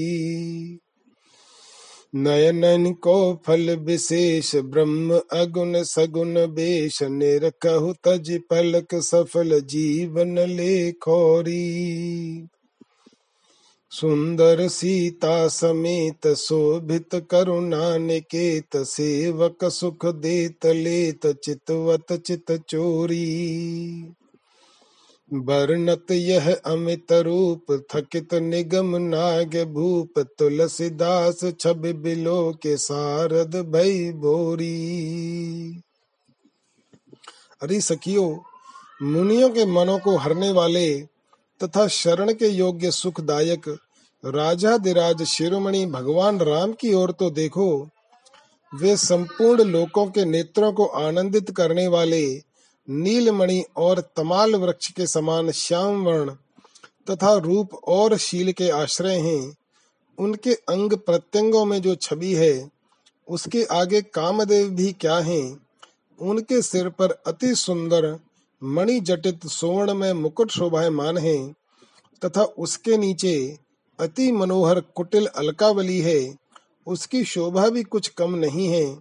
नयनन 2.17 2.93
को 3.03 3.19
फल 3.47 3.75
विशेष 3.87 4.55
ब्रह्म 4.73 5.21
अगुण 5.33 5.83
सगुण 5.85 6.35
बेश 6.55 7.03
निरखहु 7.03 7.93
तज 8.05 8.31
पलक 8.51 8.95
सफल 9.05 9.59
जीवन 9.71 10.39
लेखोरी 10.51 11.59
सुंदर 13.91 14.69
सीता 14.69 15.49
समेत 15.49 16.27
शोभित 16.27 17.09
करुणा 17.31 17.97
निकेत 17.97 18.77
सेवक 18.77 19.65
सुख 19.65 20.07
देत 20.07 20.67
लेत, 20.67 21.27
चितवत 21.27 22.13
चित 22.13 22.53
चोरी। 22.53 23.35
वर्णत 25.33 26.11
यह 26.11 26.55
अमित 26.67 27.13
रूप, 27.13 27.85
थकित 27.95 28.35
निगम 28.35 28.97
नाग 28.97 29.65
भूप, 29.73 30.19
तुलसीदास 30.19 31.41
छब 31.61 31.77
बिलो 31.77 32.51
के 32.63 32.77
सारद 32.77 33.57
भई 33.57 34.13
भोरी। 34.13 35.01
अरे 37.63 37.81
सखियो, 37.81 38.43
मुनियों 39.03 39.51
के 39.51 39.67
मनों 39.67 39.99
को 39.99 40.17
हरने 40.17 40.53
वाले 40.53 41.18
तथा 41.61 41.87
शरण 41.89 42.33
के 42.33 42.49
योग्य 42.49 42.91
सुखदायक 42.91 43.69
राजा 44.25 44.77
दिराज 44.79 45.23
शिरोमणि 45.23 45.85
भगवान 45.87 46.41
राम 46.41 46.73
की 46.73 46.93
ओर 46.95 47.13
तो 47.13 47.31
देखो। 47.31 47.69
वे 48.73 48.97
संपूर्ण 48.97 49.65
लोकों 49.65 50.07
के 50.07 50.25
नेत्रों 50.25 50.73
को 50.73 50.87
आनंदित 50.99 51.51
करने 51.51 51.87
वाले 51.89 52.25
नीलमणि 52.89 53.63
और 53.77 54.01
तमाल 54.17 54.55
वृक्ष 54.55 54.91
के 54.91 55.07
समान 55.07 55.51
श्याम 55.51 56.05
वर्ण 56.05 56.35
तथा 57.11 57.35
रूप 57.37 57.75
और 57.89 58.17
शील 58.17 58.53
के 58.53 58.69
आश्रय 58.71 59.19
हैं। 59.19 59.57
उनके 60.19 60.53
अंग 60.69 60.93
प्रत्यंगों 60.97 61.65
में 61.65 61.81
जो 61.83 61.95
छवि 61.95 62.35
है, 62.35 62.71
उसके 63.29 63.65
आगे 63.65 64.01
कामदेव 64.03 64.69
भी 64.69 64.93
क्या 64.93 65.19
हैं, 65.19 65.61
उनके 66.19 66.61
सिर 66.63 66.89
पर 66.89 67.11
अति 67.27 67.55
सुंदर 67.55 68.07
मणि 68.63 69.01
जटित 69.01 69.47
सुवर्ण 69.47 69.95
में 69.95 70.13
मुकुट 70.13 70.51
शोभायमान 70.51 71.19
है 71.19 71.37
तथा 72.25 72.43
उसके 72.43 72.97
नीचे 72.97 73.59
अति 73.99 74.33
मनोहर 74.33 74.81
कुटिल 74.81 75.27
अलकावली 75.27 76.01
है, 76.01 76.35
उसकी 76.87 77.25
शोभा 77.25 77.69
भी 77.69 77.83
कुछ 77.83 78.09
कम 78.09 78.35
नहीं 78.35 78.69
है। 78.69 78.99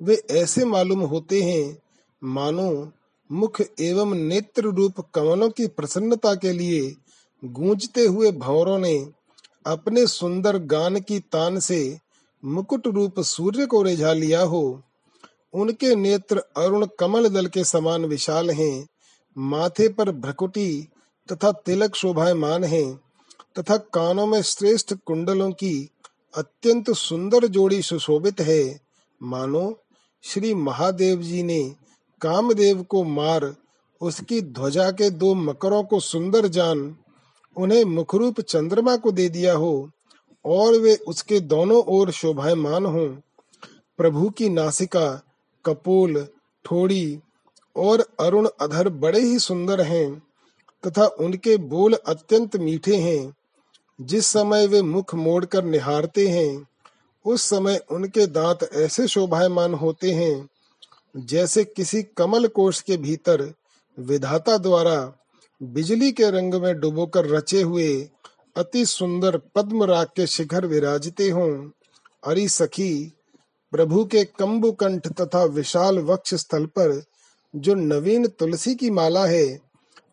वे 0.00 0.22
ऐसे 0.30 0.64
मालूम 0.64 1.00
होते 1.00 1.42
हैं, 1.42 1.78
मानो 2.24 2.92
मुख 3.30 3.60
एवं 3.80 4.14
नेत्र 4.14 4.62
रूप 4.62 5.00
कमलों 5.14 5.48
की 5.50 5.66
प्रसन्नता 5.66 6.34
के 6.34 6.52
लिए 6.52 6.96
गूंजते 7.44 8.04
हुए 8.04 8.32
भंवरों 8.32 8.78
ने 8.78 9.12
अपने 9.66 10.06
सुंदर 10.06 10.58
गान 10.58 11.00
की 11.00 11.18
तान 11.20 11.58
से 11.58 11.98
मुकुट 12.44 12.86
रूप 12.86 13.20
सूर्य 13.20 13.66
को 13.66 13.82
रिझा 13.82 14.12
लिया 14.12 14.42
हो। 14.42 14.82
उनके 15.54 15.94
नेत्र 15.94 16.38
अरुण 16.38 16.86
कमल 16.98 17.28
दल 17.28 17.46
के 17.46 17.64
समान 17.64 18.04
विशाल 18.04 18.50
हैं, 18.50 18.88
माथे 19.38 19.88
पर 19.88 20.10
भ्रकुटी 20.10 20.88
तथा 21.32 21.52
तिलक 21.52 21.94
शोभायमान 21.94 22.64
हैं, 22.64 23.00
तथा 23.58 23.76
कानों 23.76 24.26
में 24.26 24.42
श्रेष्ठ 24.42 24.94
कुंडलों 24.94 25.50
की 25.50 25.90
अत्यंत 26.34 26.90
सुंदर 26.90 27.46
जोड़ी 27.46 27.82
सुशोभित 27.82 28.40
है। 28.40 28.80
मानो, 29.22 29.78
श्री 30.22 30.54
महादेव 30.54 31.22
जी 31.22 31.42
ने 31.42 31.74
कामदेव 32.20 32.82
को 32.82 33.04
मार, 33.04 33.54
उसकी 34.00 34.40
ध्वजा 34.40 34.90
के 34.90 35.10
दो 35.10 35.34
मकरों 35.34 35.82
को 35.82 36.00
सुंदर 36.00 36.48
जान, 36.48 36.96
उन्हें 37.56 37.84
मुखरूप 37.84 38.40
चंद्रमा 38.40 38.96
को 38.96 39.12
दे 39.12 39.28
दिया 39.28 39.54
हो, 39.54 39.90
और 40.44 40.72
वे 40.72 40.96
उसके 40.96 41.40
दोनों 41.40 41.82
ओर 41.82 42.10
शोभायमान 42.10 42.86
हों। 42.86 43.08
प्रभु 43.98 44.30
की 44.30 44.48
नासिका 44.48 45.22
कपोल 45.64 46.26
ठोड़ी 46.64 47.18
और 47.76 48.04
अरुण 48.20 48.48
अधर 48.60 48.88
बड़े 48.88 49.20
ही 49.20 49.38
सुंदर 49.38 49.80
हैं 49.80 50.22
तथा 50.86 51.06
उनके 51.06 51.56
बोल 51.56 51.94
अत्यंत 52.06 52.56
मीठे 52.56 52.96
हैं। 52.96 53.36
जिस 54.00 54.26
समय 54.26 54.66
वे 54.66 54.82
मुख 54.82 55.14
मोड़कर 55.14 55.64
निहारते 55.64 56.28
हैं, 56.28 56.66
उस 57.26 57.42
समय 57.42 57.80
उनके 57.90 58.26
दांत 58.26 58.68
ऐसे 58.72 59.06
शोभायमान 59.08 59.74
होते 59.74 60.12
हैं 60.12 60.48
जैसे 61.16 61.64
किसी 61.64 62.02
कमल 62.02 62.46
कोष 62.46 62.80
के 62.80 62.96
भीतर 62.96 63.52
विधाता 63.98 64.56
द्वारा 64.58 65.12
बिजली 65.62 66.12
के 66.12 66.30
रंग 66.30 66.54
में 66.54 66.80
डुबोकर 66.80 67.26
रचे 67.26 67.62
हुए 67.62 68.08
अति 68.56 68.86
सुंदर 68.86 69.36
पद्म 69.54 69.84
राग 69.84 70.06
के 70.06 70.26
शिखर 70.26 70.66
विराजते 70.66 71.28
हों। 71.30 71.70
अरि 72.26 72.48
सखी 72.48 73.12
प्रभु 73.72 74.04
के 74.04 74.24
कम्बु 74.24 74.72
कंठ 74.72 75.06
तथा 75.08 75.44
विशाल 75.44 75.98
वक्ष 75.98 76.34
स्थल 76.34 76.66
पर 76.66 77.02
जो 77.56 77.74
नवीन 77.74 78.26
तुलसी 78.26 78.74
की 78.74 78.90
माला 78.90 79.26
है 79.26 79.60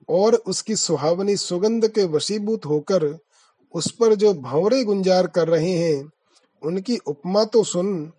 और 0.10 0.36
उसकी 0.36 0.76
सुहावनी 0.76 1.38
सुगंध 1.38 1.88
के 1.88 2.04
वशीभूत 2.04 2.66
होकर 2.66 3.18
उस 3.74 3.92
पर 3.92 4.16
जो 4.16 4.34
भंवरे 4.34 4.84
गुंजार 4.84 5.28
कर 5.28 5.48
रहे 5.48 5.72
हैं, 5.72 6.12
उनकी 6.64 6.98
उपमा 6.98 7.44
तो 7.44 7.64
सुन। 7.64 8.12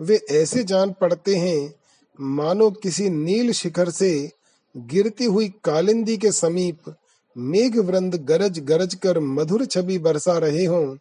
वे 0.00 0.16
ऐसे 0.30 0.64
जान 0.64 0.94
पड़ते 1.00 1.36
हैं, 1.36 1.74
मानो 2.20 2.70
किसी 2.70 3.08
नील 3.10 3.52
शिखर 3.52 3.90
से 3.90 4.30
गिरती 4.76 5.24
हुई 5.24 5.48
कालिंदी 5.64 6.16
के 6.16 6.32
समीप 6.32 6.94
मेघ 7.36 7.78
वृंद 7.78 8.14
गरज 8.14 8.58
गरज 8.58 8.94
कर 8.94 9.20
मधुर 9.20 9.64
छवि 9.66 9.98
बरसा 9.98 10.38
रहे 10.38 10.64
हों। 10.64 10.96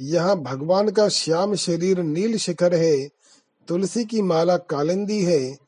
यहाँ 0.00 0.42
भगवान 0.42 0.90
का 0.90 1.08
श्याम 1.08 1.54
शरीर 1.54 1.98
नील 1.98 2.38
शिखर 2.38 2.74
है, 2.74 3.08
तुलसी 3.68 4.04
की 4.04 4.22
माला 4.22 4.56
कालिंदी 4.56 5.22
है, 5.22 5.58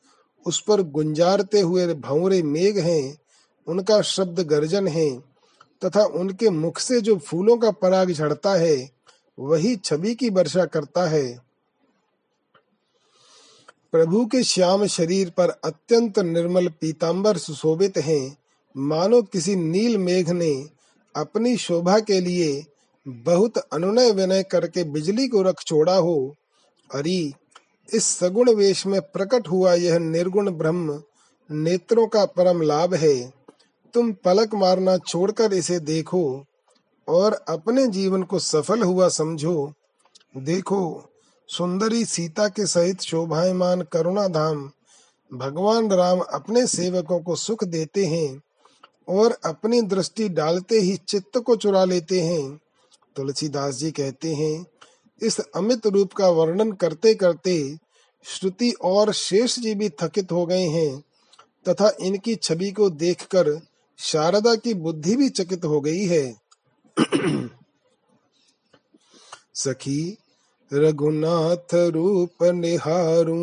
उस 0.45 0.61
पर 0.61 0.81
गुंजारते 0.81 1.59
हुए 1.59 1.93
भंवरे 1.93 2.43
मेघ 2.43 2.77
हैं, 2.77 3.17
उनका 3.67 4.01
शब्द 4.01 4.39
गर्जन 4.39 4.87
है, 4.87 5.19
तथा 5.85 6.03
उनके 6.03 6.49
मुख 6.49 6.79
से 6.79 7.01
जो 7.01 7.17
फूलों 7.17 7.57
का 7.57 7.71
पराग 7.71 8.11
झड़ता 8.11 8.55
है, 8.55 8.89
वही 9.39 9.75
छवि 9.75 10.15
की 10.15 10.29
वर्षा 10.29 10.65
करता 10.65 11.07
है। 11.07 11.49
प्रभु 13.91 14.25
के 14.25 14.43
श्याम 14.43 14.85
शरीर 14.85 15.29
पर 15.29 15.49
अत्यंत 15.49 16.19
निर्मल 16.19 16.67
पीताम्बर 16.67 17.37
सुशोभित 17.37 17.97
हैं, 17.97 18.37
मानो 18.77 19.21
किसी 19.21 19.55
नील 19.55 19.97
मेघ 19.97 20.29
ने 20.29 20.69
अपनी 21.15 21.57
शोभा 21.57 21.99
के 21.99 22.19
लिए 22.21 22.65
बहुत 23.09 23.57
अनुनय 23.57 24.11
विनय 24.11 24.43
करके 24.43 24.83
बिजली 24.83 25.27
को 25.27 25.41
रख 25.41 25.61
छोड़ा 25.67 25.95
हो। 25.95 26.35
अरी, 26.95 27.33
इस 27.93 28.03
सगुण 28.03 28.53
वेश 28.53 28.85
में 28.85 29.01
प्रकट 29.01 29.47
हुआ 29.47 29.73
यह 29.73 29.99
निर्गुण 29.99 30.51
ब्रह्म, 30.51 31.03
नेत्रों 31.51 32.07
का 32.07 32.25
परम 32.25 32.61
लाभ 32.61 32.93
है। 32.93 33.33
तुम 33.93 34.11
पलक 34.11 34.55
मारना 34.55 34.97
छोड़कर 34.97 35.53
इसे 35.53 35.79
देखो 35.79 36.45
और 37.07 37.33
अपने 37.33 37.87
जीवन 37.87 38.23
को 38.23 38.39
सफल 38.39 38.81
हुआ 38.81 39.09
समझो। 39.09 39.73
देखो, 40.37 41.09
सुंदरी 41.47 42.05
सीता 42.05 42.47
के 42.47 42.67
सहित 42.67 43.01
शोभायमान 43.01 43.81
करुणा 43.81 44.27
धाम 44.27 44.71
भगवान 45.33 45.91
राम 45.91 46.19
अपने 46.19 46.67
सेवकों 46.67 47.19
को 47.19 47.35
सुख 47.35 47.63
देते 47.63 48.05
हैं 48.05 48.41
और 49.09 49.37
अपनी 49.45 49.81
दृष्टि 49.81 50.29
डालते 50.29 50.79
ही 50.79 50.97
चित्त 50.97 51.37
को 51.37 51.55
चुरा 51.55 51.85
लेते 51.85 52.21
हैं। 52.21 52.59
तुलसीदास 53.15 53.75
जी 53.75 53.91
कहते 53.91 54.33
हैं, 54.33 54.65
इस 55.21 55.39
अमित 55.39 55.87
रूप 55.87 56.13
का 56.13 56.29
वर्णन 56.29 56.71
करते 56.71 57.13
करते 57.15 57.77
श्रुति 58.25 58.71
और 58.71 59.13
शेष 59.13 59.59
जी 59.59 59.75
भी 59.75 59.89
थकित 59.89 60.31
हो 60.31 60.45
गए 60.45 60.67
हैं 60.67 61.03
तथा 61.65 61.91
इनकी 62.01 62.35
छवि 62.35 62.71
को 62.71 62.89
देखकर 62.89 63.61
शारदा 63.97 64.55
की 64.55 64.73
बुद्धि 64.73 65.15
भी 65.15 65.29
चकित 65.29 65.65
हो 65.65 65.81
गई 65.81 66.05
है। 66.05 66.35
सखी, 69.55 70.17
रघुनाथ 70.73 71.75
रूप 71.75 72.43
निहारू 72.43 73.37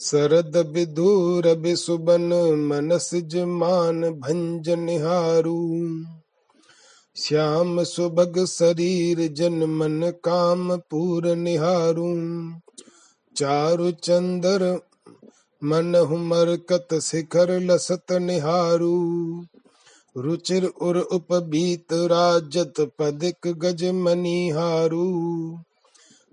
सरद 0.00 0.56
विदूर 0.56 1.54
बिसुबन 1.54 2.32
मनसिज 2.66 3.36
मान 3.36 4.00
भंज 4.10 4.70
निहारू। 4.70 5.58
श्याम 7.16 7.82
सुभग 7.82 8.44
शरीर 8.44 9.28
जन 9.32 9.52
मन 9.52 10.12
काम 10.24 10.76
पूर 10.76 11.36
निहारू। 11.36 12.14
चारु 13.36 13.90
चंदर 13.90 14.80
मन 15.64 15.94
हुमरकत 15.94 16.88
शिखर 16.98 17.60
लसत 17.60 18.12
निहारू। 18.12 18.94
रुचिर 20.16 20.64
उर 20.64 20.98
उपबीत 20.98 21.92
राजत 21.92 22.74
पदिक 22.98 23.52
गज 23.52 23.84
मनिहारू। 23.84 25.06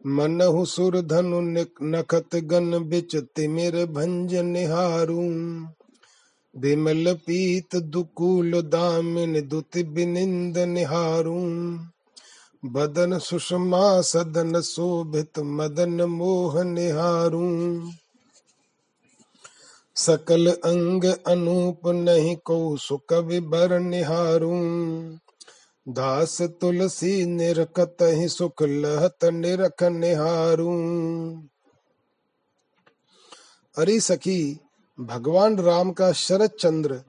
मनहु 0.06 0.66
सुर 0.66 1.02
धनु 1.02 1.42
नखत 1.84 2.36
गन 2.36 2.90
बिच 2.90 3.16
तिमिर 3.16 3.86
भंज 3.86 4.36
निहारू। 4.36 5.30
विमल 6.56 7.14
पीत 7.14 7.76
दुकूल 7.76 8.62
दामिन 8.62 9.48
दुति 9.48 9.84
बिनिंद 9.84 10.58
निहारू। 10.58 11.40
बदन 12.66 13.20
सुषमा 13.20 14.02
सदन 14.02 14.62
शोभित 14.62 15.40
मदन 15.40 16.02
मोह 16.02 16.64
निहारू। 16.64 17.92
सकल 19.96 20.48
अंग 20.48 21.04
अनूप 21.06 21.88
नहीं 21.88 22.36
को 22.36 22.78
सुख 22.78 23.14
विबर 23.14 23.80
निहारू। 23.80 24.54
दास 25.88 26.42
तुलसी 26.42 27.26
निरखत 27.26 27.98
ही 28.02 28.28
सुख 28.28 28.62
लहत 28.62 29.26
निरख 29.26 29.84
निहारू। 29.84 30.72
अरे 33.78 34.00
सखी 34.00 34.60
भगवान 35.00 35.58
राम 35.58 35.92
का 35.92 36.12
शरद 36.12 36.50
चंद्र, 36.60 37.02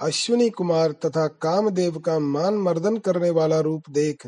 अश्विनी 0.00 0.50
कुमार 0.50 0.92
तथा 0.92 1.26
कामदेव 1.26 1.98
का 1.98 2.18
मान 2.18 2.54
मर्दन 2.54 2.96
करने 2.96 3.30
वाला 3.30 3.60
रूप 3.60 3.82
देख, 3.90 4.26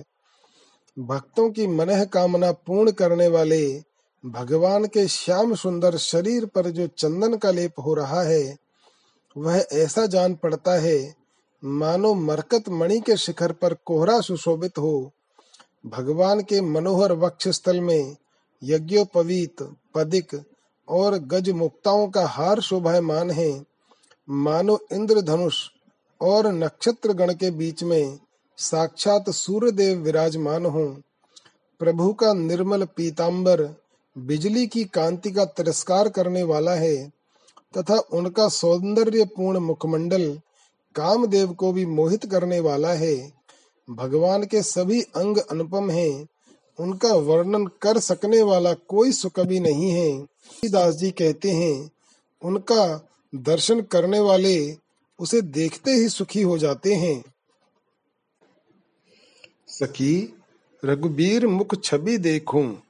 भक्तों 0.99 1.51
की 1.51 1.67
मनह 1.67 2.05
कामना 2.05 2.53
पूर्ण 2.53 2.91
करने 2.91 3.29
वाले 3.29 3.83
भगवान 4.25 4.85
के 4.85 5.09
श्याम 5.09 5.55
सुंदर 5.55 5.97
शरीर 5.97 6.47
पर 6.47 6.71
जो 6.71 6.87
चंदन 6.87 7.37
का 7.37 7.51
लेप 7.51 7.73
हो 7.79 7.95
रहा 7.95 8.23
है, 8.23 8.57
वह 9.37 9.67
ऐसा 9.73 10.07
जान 10.07 10.35
पड़ता 10.35 10.81
है, 10.81 11.15
मानो 11.65 12.15
मरकत 12.15 12.69
मणि 12.69 13.01
के 13.01 13.17
शिखर 13.17 13.53
पर 13.53 13.75
कोहरा 13.75 14.21
सुशोभित 14.21 14.79
हो। 14.79 15.13
भगवान 15.87 16.41
के 16.41 16.61
मनोहर 16.61 17.13
वक्ष 17.13 17.49
स्थल 17.49 17.81
में 17.81 18.17
यज्ञोपवीत, 18.63 19.63
पदिक 19.95 20.50
और 20.91 21.19
गज 21.19 21.51
मुक्ताओं 21.51 22.09
का 22.09 22.27
हार 22.27 22.61
शोभायमान 22.61 23.31
है। 23.31 23.51
मानो 24.29 24.79
इंद्र 24.93 25.21
धनुष 25.21 25.57
और 26.21 26.47
नक्षत्र 26.47 27.13
गण 27.13 27.33
के 27.35 27.51
बीच 27.51 27.83
में 27.83 28.19
साक्षात 28.59 29.31
सूर्य 29.31 29.71
देव 29.73 29.99
विराजमान 29.99 30.67
हो। 30.67 30.87
प्रभु 31.81 32.13
का 32.13 32.33
निर्मल 32.33 32.85
पीताम्बर 32.97 33.63
बिजली 34.17 34.67
की 34.67 34.85
कांति 34.85 35.31
का 35.31 35.45
तिरस्कार 35.45 36.09
करने 36.09 36.43
वाला 36.43 36.75
है 36.75 36.97
तथा 37.79 37.99
उनका 38.13 38.49
सौंदर्य 38.49 39.25
पूर्ण 39.25 39.59
मुखमंडल 39.59 40.31
कामदेव 40.95 41.53
को 41.53 41.73
भी 41.73 41.87
मोहित 41.87 42.27
करने 42.27 42.61
वाला 42.61 42.93
है। 42.95 43.33
भगवान 43.91 44.45
के 44.45 44.63
सभी 44.63 45.01
अंग 45.03 45.39
अनुपम 45.39 45.91
हैं। 45.91 46.27
उनका 46.81 47.15
वर्णन 47.15 47.67
कर 47.67 47.99
सकने 47.99 48.43
वाला 48.43 48.75
कोई 48.75 49.13
सुकवि 49.13 49.61
नहीं 49.61 49.91
है। 49.91 50.27
दास 50.71 50.95
जी 50.95 51.11
कहते 51.11 51.51
हैं, 51.51 51.91
उनका 52.43 53.09
दर्शन 53.35 53.81
करने 53.81 54.21
वाले 54.21 54.77
उसे 55.19 55.41
देखते 55.41 55.91
ही 55.91 56.09
सुखी 56.09 56.43
हो 56.43 56.59
जाते 56.59 56.95
हैं। 56.95 57.25
सखी, 59.69 60.37
रघुबीर 60.85 61.47
मुख 61.47 61.83
छवि 61.85 62.19
देखूँ। 62.19 62.83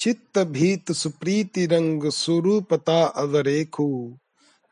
चित्त 0.00 0.38
भीत 0.38 0.92
सुप्रीति 0.92 1.66
रंग 1.66 2.10
सुरूपता 2.10 3.04
अवरेखु। 3.04 4.18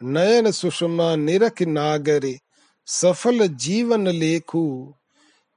नयन 0.02 0.50
सुषमा 0.50 1.16
निरख 1.16 1.62
नागरे 1.62 2.38
सफल 2.86 3.48
जीवन 3.48 4.08
लेखु। 4.08 4.94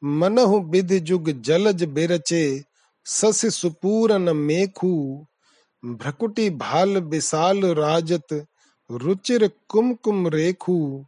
मनहु 0.04 0.60
विधि 0.60 1.00
जुग 1.00 1.30
जलज 1.30 1.84
बिरचे, 1.84 2.64
सस 3.06 3.46
सुपूरन 3.46 4.38
मेखु। 4.38 5.26
भ्रकुटी 5.86 6.50
भाल 6.50 6.98
विशाल 6.98 7.66
राजत, 7.66 8.46
रुचिर 8.92 9.52
कुमकुम 9.70 10.28
रेखु। 10.28 11.06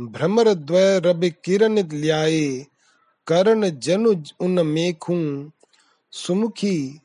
भ्रमर 0.00 0.54
द्वय 0.54 1.00
रवि 1.00 1.30
किरण 1.30 1.78
ल्याए, 1.78 2.66
करण 3.26 3.70
जनु 3.70 4.14
उन 4.40 4.66
मेखू। 4.66 5.50
सुमुखी, 6.10 7.00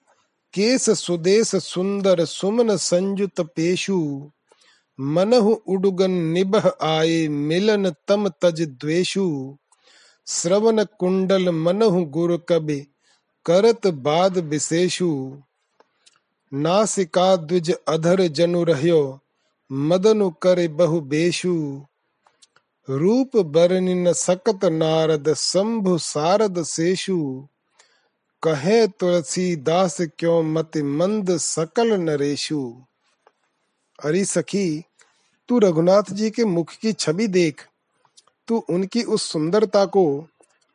केस 0.54 0.90
सुदेश 0.90 1.56
सुंदर 1.56 2.26
सुमन 2.26 2.78
संयुत 2.78 3.42
पेशु। 3.42 4.32
मनहु 5.00 5.52
उडुगन 5.52 6.12
निबह 6.12 6.74
आए, 6.82 7.28
मिलन 7.28 7.90
तम 8.08 8.30
तज 8.30 8.62
द्वेषु 8.62 9.58
श्रवण 10.34 10.84
कुंडल 10.84 11.50
मनहु 11.50 12.06
गुरु 12.06 12.38
कबि 12.38 12.88
करत 13.46 13.88
बाद 13.88 14.38
विशेषु। 14.38 15.38
नासिका 16.54 17.36
द्विज 17.36 17.76
अधर 17.88 18.28
जनु 18.28 18.64
रह्यो, 18.64 19.20
मदनु 19.72 20.30
करे 20.30 20.68
बहु 20.68 21.02
बेशु। 21.02 21.84
रूप 22.90 23.38
बरनिन 23.38 24.14
सकत 24.14 24.66
नारद, 24.66 25.34
शंभु 25.34 25.98
सारद 25.98 26.64
शेषु। 26.64 27.48
कहे 28.44 28.88
तुलसी 28.88 29.56
दास 29.56 29.98
क्यों 30.02 30.44
मति 30.44 30.84
मंद 30.84 31.38
सकल 31.38 31.94
नरेशु। 31.94 32.82
अरे 34.04 34.26
सखी, 34.26 34.84
तू 35.48 35.60
रघुनाथ 35.60 36.04
जी 36.12 36.30
के 36.30 36.46
मुख 36.46 36.72
की 36.72 36.94
छवि 36.94 37.28
देख। 37.28 37.68
तू 38.52 38.64
उनकी 38.70 39.04
उस 39.04 39.32
सुंदरता 39.32 39.86
को 39.86 40.28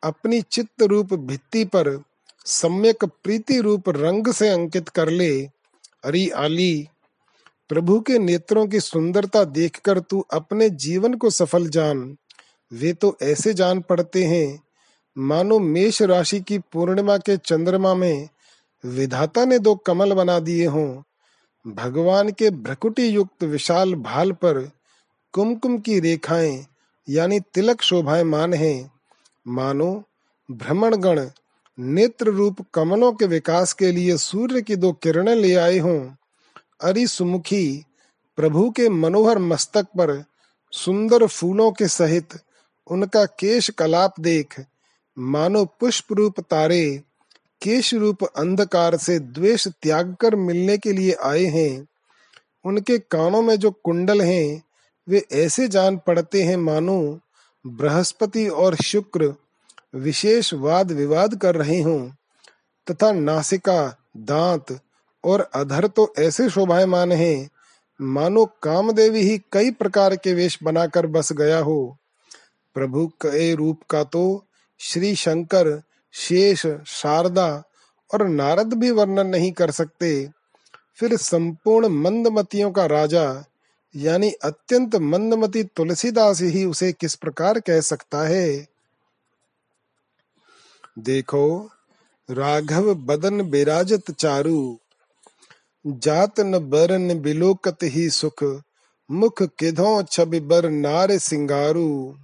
अपनी 0.03 0.41
चित्त 0.41 0.83
रूप 0.83 1.13
भित्ति 1.13 1.65
पर, 1.65 2.03
सम्यक 2.45 3.05
प्रीति 3.05 3.59
रूप 3.61 3.89
रंग 3.89 4.27
से 4.33 4.49
अंकित 4.49 4.89
कर 4.89 5.09
ले। 5.09 5.41
अरे 6.03 6.29
आली, 6.29 6.87
प्रभु 7.69 7.99
के 7.99 8.19
नेत्रों 8.19 8.67
की 8.67 8.79
सुंदरता 8.79 9.43
देखकर 9.43 9.99
तू 9.99 10.25
अपने 10.33 10.69
जीवन 10.69 11.13
को 11.13 11.29
सफल 11.29 11.69
जान। 11.69 12.17
वे 12.73 12.93
तो 12.93 13.17
ऐसे 13.21 13.53
जान 13.53 13.81
पड़ते 13.81 14.23
हैं, 14.23 14.63
मानो 15.17 15.59
मेष 15.59 16.01
राशि 16.01 16.41
की 16.41 16.59
पूर्णिमा 16.59 17.17
के 17.17 17.37
चंद्रमा 17.37 17.93
में 17.93 18.29
विधाता 18.85 19.45
ने 19.45 19.59
दो 19.59 19.75
कमल 19.75 20.13
बना 20.13 20.39
दिए 20.39 20.65
हों। 20.65 21.01
भगवान 21.67 22.31
के 22.31 22.49
भ्रकुटी 22.49 23.07
युक्त 23.07 23.43
विशाल 23.43 23.95
भाल 23.95 24.31
पर 24.31 24.71
कुमकुम 25.31 25.77
की 25.77 25.99
रेखाएँ 25.99 26.65
यानी 27.09 27.39
तिलक 27.39 27.81
शोभाएँ 27.81 28.23
मान 28.23 28.53
हैं। 28.53 28.91
मानो 29.47 30.03
भ्रमण 30.51 30.95
गण 30.95 31.29
नेत्र 31.79 32.27
रूप 32.27 32.57
कमलों 32.73 33.13
के 33.13 33.25
विकास 33.25 33.73
के 33.73 33.91
लिए 33.91 34.17
सूर्य 34.17 34.61
की 34.61 34.75
दो 34.75 34.91
किरणें 34.91 35.35
ले 35.35 35.55
आए 35.55 35.77
हों। 35.77 36.11
अरि 36.81 37.07
सुमुखी, 37.07 37.83
प्रभु 38.35 38.69
के 38.69 38.89
मनोहर 38.89 39.37
मस्तक 39.37 39.83
पर 39.83 40.23
सुंदर 40.71 41.27
फूलों 41.27 41.71
के 41.71 41.87
सहित 41.87 42.29
उनका 42.87 43.25
केश 43.25 43.69
कलाप 43.69 44.19
देख, 44.19 44.65
मानो 45.19 45.65
पुष्प 45.65 46.13
रूप 46.13 46.39
तारे 46.39 47.01
केश 47.61 47.93
रूप 47.93 48.23
अंधकार 48.23 48.97
से 48.97 49.19
द्वेष 49.19 49.67
त्याग 49.67 50.15
कर 50.15 50.35
मिलने 50.35 50.77
के 50.77 50.93
लिए 50.93 51.11
आए 51.11 51.45
हैं। 51.45 51.87
उनके 52.65 52.99
कानों 52.99 53.41
में 53.41 53.55
जो 53.55 53.71
कुंडल 53.71 54.21
हैं 54.21 54.61
वे 55.09 55.25
ऐसे 55.31 55.67
जान 55.67 55.97
पड़ते 55.97 56.43
हैं 56.43 56.57
मानो 56.57 57.19
बृहस्पति 57.67 58.47
और 58.47 58.75
शुक्र 58.75 59.33
विशेष 59.95 60.53
वाद 60.53 60.91
विवाद 60.91 61.35
कर 61.35 61.55
रहे 61.55 61.81
हों, 61.81 62.09
तथा 62.87 63.11
नासिका, 63.11 63.95
दांत 64.17 64.79
और 65.23 65.49
अधर 65.53 65.87
तो 65.87 66.13
ऐसे 66.19 66.49
शोभायमान 66.49 67.11
हैं, 67.11 67.49
मानो 68.01 68.45
कामदेवी 68.63 69.19
ही 69.19 69.41
कई 69.51 69.71
प्रकार 69.71 70.15
के 70.15 70.33
वेश 70.33 70.59
बनाकर 70.63 71.07
बस 71.07 71.33
गया 71.33 71.59
हो। 71.59 71.97
प्रभु 72.73 73.07
के 73.07 73.55
रूप 73.55 73.81
का 73.89 74.03
तो 74.03 74.45
श्री 74.79 75.15
शंकर, 75.15 75.81
शेष, 76.11 76.67
शारदा 76.87 77.63
और 78.13 78.27
नारद 78.27 78.73
भी 78.73 78.91
वर्णन 78.91 79.27
नहीं 79.27 79.51
कर 79.51 79.71
सकते। 79.71 80.29
फिर 80.95 81.17
संपूर्ण 81.17 81.87
मंदमतियों 81.87 82.71
का 82.71 82.85
राजा 82.85 83.45
यानी 83.97 84.31
अत्यंत 84.31 84.95
मंदमती 84.95 85.63
तुलसीदास 85.63 86.41
ही 86.41 86.65
उसे 86.65 86.91
किस 86.91 87.15
प्रकार 87.15 87.59
कह 87.59 87.81
सकता 87.81 88.27
है? 88.27 88.67
देखो, 90.99 91.69
राघव 92.31 92.93
बदन 92.93 93.41
बिराजत 93.41 94.11
चारु, 94.11 94.77
जात 95.87 96.39
न 96.39 96.59
बरन 96.59 97.19
बिलोकत 97.19 97.77
ही 97.83 98.09
सुख, 98.09 98.61
मुख 99.11 99.43
किधो 99.43 100.03
छबि 100.03 100.39
बर 100.39 100.69
नार 100.69 101.17
सिंगारू। 101.17 102.15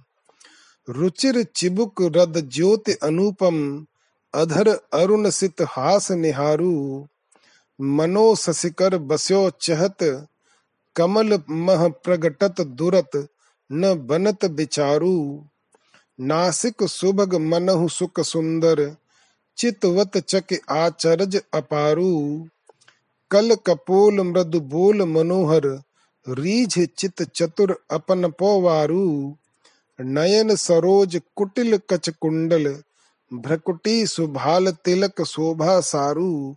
रुचिर 0.88 1.42
चिबुक 1.42 1.94
रद 2.02 2.50
ज्योति 2.52 2.92
अनुपम, 2.92 3.86
अधर 4.34 4.68
अरुण 4.92 5.30
सित 5.30 5.62
हास 5.62 6.10
निहारू। 6.10 7.06
मनो 7.80 8.34
ससिकर 8.34 8.98
बस्यो 8.98 9.50
चहत 9.60 10.26
कमल 10.96 11.38
मह 11.50 11.88
प्रगटत 11.88 12.60
दुरत, 12.60 13.28
न 13.72 14.06
बनत 14.06 14.44
बिचारू। 14.44 15.44
नासिक 16.20 16.82
सुभग 16.82 17.34
मनहु 17.34 17.88
सुख 17.88 18.20
सुंदर, 18.20 18.96
चितवत 19.56 20.18
चक 20.18 20.58
आचरज 20.70 21.40
अपारू। 21.54 22.46
कल 23.30 23.54
कपोल 23.54 24.20
मृदु 24.20 24.60
बोल 24.60 25.02
मनोहर, 25.02 25.82
रीझ 26.28 26.88
चित 26.98 27.22
चतुर 27.22 27.84
अपन 27.90 28.30
पोवारू। 28.30 29.36
नयन 30.00 30.56
सरोज 30.56 31.20
कुटिल 31.36 31.80
कच 31.90 32.08
कुंडल, 32.08 32.82
भ्रकुटी 33.34 34.06
सुभाल 34.06 34.70
तिलक 34.70 35.22
शोभा 35.22 35.80
सारू। 35.80 36.56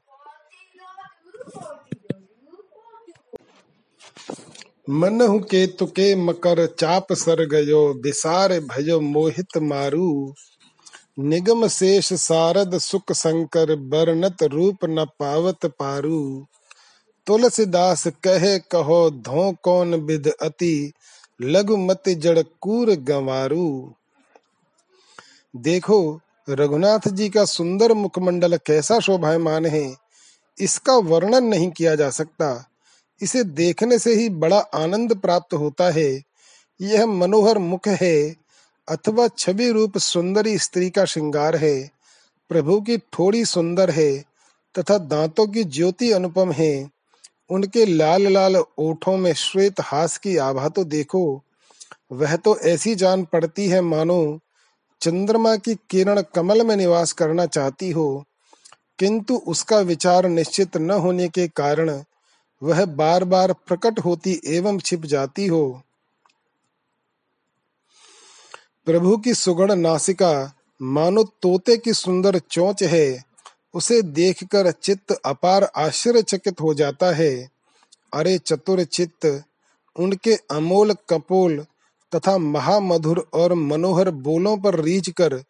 मनहु 4.90 5.40
के 5.40 5.68
तुके 5.68 6.16
मकर 6.16 6.66
चाप 6.80 7.14
सर 7.14 7.48
गयो 7.48 7.94
विसार 7.94 8.60
भयो 8.60 9.00
मोहित 9.00 9.58
मारू। 9.58 10.34
निगम 11.20 11.68
शेष 11.68 12.14
सारद 12.14 12.78
सुख 12.78 13.14
शंकर 13.14 13.76
बरनत 13.76 14.44
रूप 14.44 14.78
न 14.84 15.06
पावत 15.20 15.66
पारू। 15.66 16.46
तुलसीदास 17.26 18.08
कहे 18.08 18.60
कहो, 18.60 19.10
धो 19.10 19.56
कौन 19.64 19.96
विद 19.96 20.28
अति? 20.42 20.92
लघुमति 21.42 22.16
जड़ 22.16 22.40
कूर 22.62 22.90
गंवारू। 22.90 23.94
देखो, 25.56 26.20
रघुनाथ 26.50 27.10
जी 27.10 27.30
का 27.30 27.46
सुंदर 27.46 27.94
मुखमंडल 27.94 28.58
कैसा 28.58 29.00
शोभायमान 29.00 29.66
है। 29.66 29.96
इसका 30.62 30.94
वर्णन 30.94 31.44
नहीं 31.44 31.72
किया 31.72 31.96
जा 31.96 32.10
सकता। 32.10 32.70
इसे 33.22 33.44
देखने 33.44 34.00
से 34.00 34.14
ही 34.14 34.30
बड़ा 34.30 34.60
आनंद 34.60 35.16
प्राप्त 35.16 35.54
होता 35.54 35.92
है। 35.92 36.24
यह 36.82 37.06
मनोहर 37.06 37.58
मुख 37.58 37.88
है, 37.88 38.36
अथवा 38.88 39.28
छवि 39.38 39.72
रूप 39.72 39.98
सुंदरी 39.98 40.58
स्त्री 40.58 40.90
का 40.90 41.06
श्रृंगार 41.06 41.56
है। 41.56 41.92
प्रभु 42.50 42.82
की 42.82 42.98
थोड़ी 42.98 43.46
सुंदर 43.46 43.90
है, 43.90 44.24
तथा 44.80 44.98
दांतों 44.98 45.48
की 45.48 45.64
ज्योति 45.64 46.12
अनुपम 46.12 46.52
है। 46.52 46.90
उनके 47.50 47.86
लाल 47.86 48.28
लाल 48.28 48.64
ओठों 48.78 49.18
में 49.18 49.34
श्वेत 49.34 49.74
हास 49.82 50.18
की 50.18 50.38
आभा 50.38 50.70
तो 50.70 50.84
देखो। 50.84 51.42
वह 52.12 52.36
तो 52.36 52.60
ऐसी 52.60 52.96
जान 52.96 53.24
पड़ती 53.24 53.68
है 53.68 53.82
मानो, 53.82 54.40
चंद्रमा 55.02 55.56
की 55.56 55.76
किरण 55.90 56.22
कमल 56.36 56.66
में 56.66 56.76
निवास 56.76 57.12
करना 57.12 57.46
चाहती 57.46 57.92
हो। 57.92 58.26
किंतु 59.00 59.36
उसका 59.36 59.80
विचार 59.80 60.30
निश्चित 60.30 60.78
न 60.78 60.92
होने 60.92 61.30
के 61.30 61.48
कारण 61.48 62.04
वह 62.62 62.86
बार 62.86 63.24
बार 63.24 63.54
प्रकट 63.54 64.00
होती 64.00 64.42
एवं 64.46 64.80
छिप 64.80 65.06
जाती 65.06 65.48
हो। 65.48 65.82
प्रभु 68.86 69.18
की 69.18 69.34
सुगण 69.34 69.76
नासिका, 69.76 70.52
मानो 70.82 71.24
तोते 71.24 71.78
की 71.78 71.94
सुंदर 71.94 72.40
चोंच 72.40 72.84
है, 72.84 73.24
उसे 73.74 74.02
देखकर 74.02 74.72
चित्त 74.72 75.12
अपार 75.26 75.64
आश्चर्यचकित 75.64 76.62
हो 76.62 76.74
जाता 76.74 77.16
है। 77.16 77.50
अरे 78.14 78.38
चतुर 78.38 78.84
चित्त, 78.84 79.44
उनके 79.96 80.36
अमोल 80.36 80.94
कपोल 80.94 81.66
तथा 82.16 82.38
महामधुर 82.38 83.30
और 83.34 83.54
मनोहर 83.54 84.10
बोलों 84.10 84.58
पर 84.58 84.80
रीझ 84.80 85.10
कर 85.10 85.44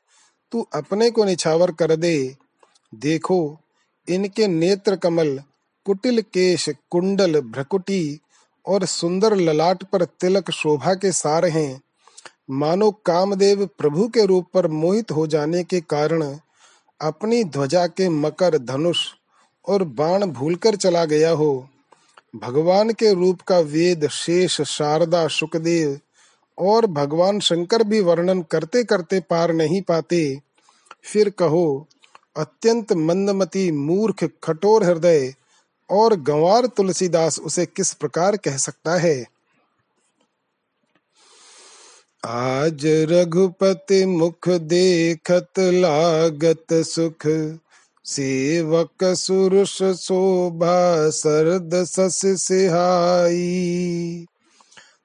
तू 0.52 0.68
अपने 0.74 1.12
को 1.12 1.26
निछावर 1.26 1.72
कर 1.72 1.96
दे। 1.96 2.36
देखो, 2.96 3.60
इनके 4.08 4.48
नेत्र 4.48 4.96
कमल 4.96 5.42
कुटिल 5.88 6.22
केश, 6.22 6.70
कुंडल, 6.70 7.40
भ्रकुटी 7.40 8.20
और 8.66 8.86
सुंदर 8.86 9.36
ललाट 9.36 9.84
पर 9.84 10.04
तिलक 10.04 10.52
शोभा 10.52 10.94
के 10.94 11.12
सार 11.12 11.46
हैं। 11.46 11.82
मानो 12.52 12.92
कामदेव 12.92 13.66
प्रभु 13.66 14.08
के 14.08 14.26
रूप 14.26 14.48
पर 14.54 14.68
मोहित 14.68 15.12
हो 15.12 15.28
जाने 15.28 15.64
के 15.64 15.82
कारण 15.82 16.38
अपनी 17.02 17.44
ध्वजा 17.44 17.88
के 17.88 18.10
मकर 18.10 18.58
धनुष 18.58 18.98
और 19.68 19.84
बाण 19.84 20.26
भूलकर 20.26 20.76
चला 20.76 21.06
गया 21.06 21.32
हो। 21.32 21.70
भगवान 22.36 22.90
के 22.90 23.14
रूप 23.14 23.42
का 23.42 23.60
वेद, 23.60 24.08
शेष, 24.08 24.62
शारदा, 24.62 25.28
सुखदेव 25.28 26.00
और 26.58 26.86
भगवान 26.86 27.40
शंकर 27.40 27.84
भी 27.84 28.00
वर्णन 28.00 28.42
करते 28.42 28.84
करते 28.84 29.20
पार 29.20 29.54
नहीं 29.54 29.82
पाते। 29.82 30.40
फिर 31.04 31.30
कहो, 31.30 31.88
अत्यंत 32.38 32.94
मंदमती, 32.94 33.72
मूर्ख, 33.72 34.24
कठोर 34.44 34.84
हृदय 34.84 35.34
और 35.90 36.16
गंवार 36.16 36.66
तुलसीदास 36.66 37.40
उसे 37.40 37.66
किस 37.66 37.94
प्रकार 37.94 38.38
कह 38.38 38.58
सकता 38.58 38.96
है? 38.96 39.26
आज 42.26 42.82
रघुपति 42.86 44.06
मुख 44.06 44.50
देखत 44.50 45.60
लागत 45.60 46.66
सुख, 46.72 47.58
सेवक 48.06 49.04
सुरुष 49.04 49.84
शोभा 49.84 51.10
सरद 51.10 51.84
सस 51.84 52.22
सिहाई। 52.26 54.26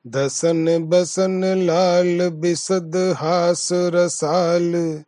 दसन 0.07 0.79
बसन 0.79 1.45
लाल 1.45 2.29
बिसद 2.29 3.15
हास 3.17 3.69
रसाल 3.73 5.03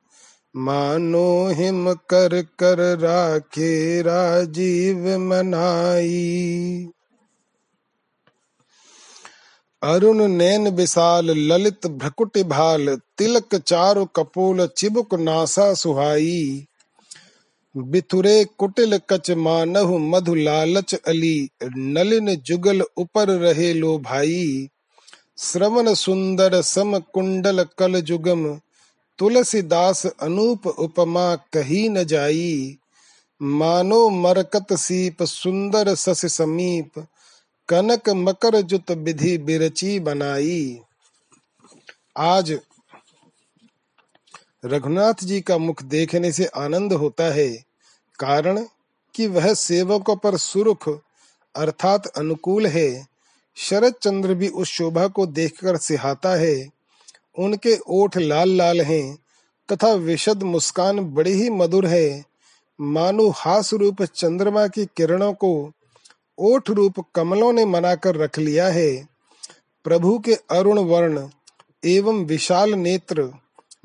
मानो 0.57 1.49
हिम 1.49 1.93
कर 1.93 2.43
कर 2.43 2.99
राखे 2.99 4.03
राजीव 4.03 5.19
मनाई। 5.19 6.89
अरुण 9.83 10.29
नैन 10.29 10.69
विशाल, 10.69 11.31
ललित 11.31 11.87
भ्रकुट 11.87 12.39
भाल, 12.39 13.01
तिलक 13.19 13.55
चारु 13.55 14.05
कपूल 14.05 14.67
चिबुक 14.67 15.15
नासा 15.15 15.75
सुहाई। 15.75 16.67
बिथुरे 17.77 18.47
कुटिल 18.59 19.01
कच 19.11 19.31
मानहु 19.31 19.99
मधु 19.99 20.35
लालच 20.35 20.95
अली, 20.95 21.49
नलिन 21.77 22.37
जुगल 22.37 22.83
ऊपर 22.99 23.29
रहे 23.29 23.75
लो 23.75 23.99
भाई। 23.99 24.69
श्रवण 25.39 25.95
सुंदर 25.95 26.63
सम 26.63 26.99
कुंडल 26.99 27.67
कल 27.79 28.01
जुगम 28.01 28.61
तुलसीदास 29.19 30.07
अनूप 30.07 30.67
उपमा 30.67 31.35
कही 31.37 31.89
न 31.89 32.05
जाई। 32.05 32.79
मानो 33.41 34.09
मरकत 34.11 34.73
सीप 34.73 35.23
सुंदर 35.23 35.95
सस 35.95 36.27
समीप, 36.27 37.07
कनक 37.69 38.09
मकर 38.09 38.61
जुत 38.61 38.91
विधि 38.91 39.39
बिरची 39.39 39.99
बनाई। 40.01 40.81
आज 42.17 42.59
रघुनाथ 44.65 45.25
जी 45.25 45.41
का 45.41 45.59
मुख 45.59 45.83
देखने 45.83 46.33
से 46.33 46.45
आनंद 46.45 46.93
होता 46.93 47.25
है, 47.25 47.49
कारण 48.19 48.65
कि 49.15 49.27
वह 49.27 49.53
सेवकों 49.55 50.17
पर 50.17 50.37
सुरुख 50.37 50.89
अर्थात 51.55 52.07
अनुकूल 52.07 52.67
है। 52.67 53.07
शरद 53.57 53.95
चंद्र 54.03 54.35
भी 54.35 54.49
उस 54.49 54.69
शोभा 54.69 55.07
को 55.09 55.27
देखकर 55.27 55.77
सिहाता 55.77 56.35
है। 56.35 56.74
उनके 57.39 57.79
ओठ 57.89 58.17
लाल 58.17 58.51
लाल 58.51 58.81
हैं 58.81 59.19
तथा 59.73 59.93
विशद 59.93 60.43
मुस्कान 60.43 61.01
बड़ी 61.01 61.33
ही 61.33 61.51
मधुर 61.51 61.87
है। 61.87 62.25
मानो 62.81 63.29
हास 63.29 63.75
रूप 63.75 64.03
चंद्रमा 64.03 64.67
की 64.67 64.87
किरणों 64.87 65.33
को 65.33 65.73
ओठ 66.39 66.71
रूप 66.71 66.95
कमलों 67.15 67.53
ने 67.53 67.65
मनाकर 67.65 68.17
रख 68.17 68.39
लिया 68.39 68.69
है। 68.69 69.09
प्रभु 69.85 70.19
के 70.19 70.35
अरुण 70.35 70.79
वर्ण 70.79 71.29
एवं 71.85 72.25
विशाल 72.25 72.75
नेत्र, 72.75 73.33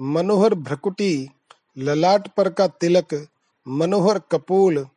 मनोहर 0.01 0.53
भ्रकुटी, 0.53 1.29
ललाट 1.77 2.27
पर 2.27 2.49
का 2.49 2.67
तिलक, 2.67 3.27
मनोहर 3.67 4.21
कपूल, 4.31 4.87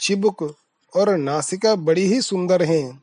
चिबुक 0.00 0.54
और 0.96 1.16
नासिका 1.16 1.74
बड़ी 1.74 2.06
ही 2.06 2.20
सुंदर 2.20 2.62
हैं। 2.62 3.02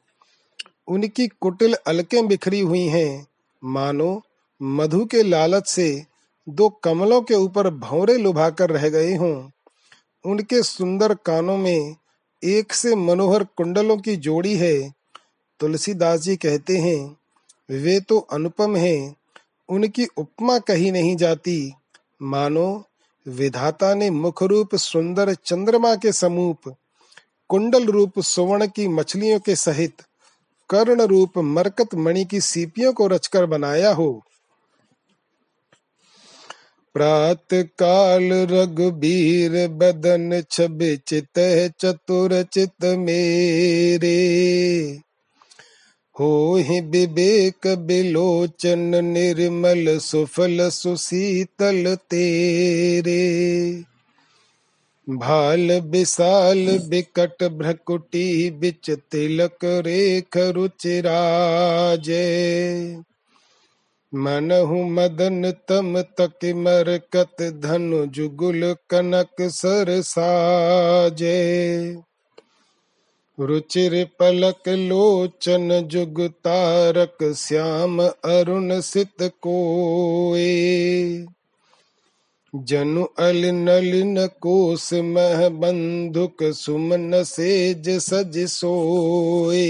उनकी 0.87 1.27
कुटिल 1.27 1.73
अलकें 1.73 2.27
बिखरी 2.27 2.59
हुई 2.59 2.87
हैं। 2.87 3.27
मानो 3.63 4.21
मधु 4.61 5.05
के 5.05 5.23
लालच 5.23 5.67
से 5.67 6.05
दो 6.49 6.69
कमलों 6.69 7.21
के 7.21 7.33
ऊपर 7.33 7.69
भौरे 7.69 8.17
लुभा 8.17 8.49
कर 8.49 8.69
रह 8.69 8.89
गए 8.89 9.15
हों। 9.15 9.49
उनके 10.25 10.63
सुंदर 10.63 11.13
कानों 11.13 11.57
में 11.57 11.95
एक 12.43 12.73
से 12.73 12.95
मनोहर 12.95 13.43
कुंडलों 13.43 13.97
की 13.97 14.15
जोड़ी 14.15 14.55
है। 14.55 14.93
तुलसीदास 15.59 16.19
जी 16.19 16.35
कहते 16.35 16.77
हैं, 16.77 17.17
वे 17.69 17.99
तो 17.99 18.19
अनुपम 18.19 18.75
हैं, 18.75 19.15
उनकी 19.69 20.05
उपमा 20.17 20.59
कही 20.59 20.91
नहीं 20.91 21.15
जाती। 21.15 21.73
मानो, 22.21 22.85
विधाता 23.27 23.93
ने 23.93 24.09
मुख 24.09 24.43
रूप 24.43 24.75
सुंदर 24.75 25.33
चंद्रमा 25.33 25.95
के 25.95 26.11
समूप, 26.11 26.75
कुंडल 27.49 27.85
रूप 27.85 28.19
सुवर्ण 28.19 28.67
की 28.67 28.87
मछलियों 28.87 29.39
के 29.39 29.55
सहित 29.55 29.93
कर्ण 30.69 31.01
रूप 31.01 31.37
मरकत 31.37 31.95
मणि 31.95 32.25
की 32.25 32.41
सीपियों 32.41 32.93
को 32.93 33.07
रचकर 33.07 33.45
बनाया 33.45 33.91
हो। 33.93 34.24
प्रात 36.97 37.53
काल 37.53 38.29
रघुबीर 38.33 39.67
बदन 39.67 40.43
छब 40.51 40.97
चित 41.07 41.39
चतुर 41.79 42.43
चित 42.43 42.85
मेरे। 42.85 44.19
हो 46.19 46.55
ही 46.55 46.79
विवेक 46.79 47.67
बिलोचन 47.67 49.05
निर्मल 49.05 49.97
सुफल 49.97 50.69
सुशीतल 50.69 51.95
तेरे। 51.95 53.83
भाल 55.09 55.71
विशाल 55.71 56.79
बिकट 56.79 57.43
भ्रकुटी 57.43 58.51
बिच 58.51 58.91
तिलक 58.91 59.57
रेख 59.63 60.37
रुचिराजे। 60.37 62.25
मनहु 64.15 64.83
मदन 64.83 65.53
तम 65.67 66.01
तक 66.01 66.45
मरकत 66.55 67.41
धनु 67.41 68.05
जुगुल 68.05 68.75
कनक 68.89 69.41
सर 69.41 70.01
साजे। 70.01 71.35
रुचिर 73.39 74.07
पलक 74.19 74.69
लोचन 74.69 75.81
जुग 75.87 76.21
तारक 76.27 77.33
श्याम 77.33 78.03
अरुण 78.03 78.81
सित 78.81 79.21
कोए। 79.21 80.45
जनु 82.55 83.03
अल 83.03 83.45
नलिन 83.45 84.27
कोस 84.27 84.93
मह 84.93 85.49
बंधुक 85.49 86.43
सुमन 86.43 87.23
सेज 87.23 87.89
सज 87.89 88.45
सोए। 88.45 89.65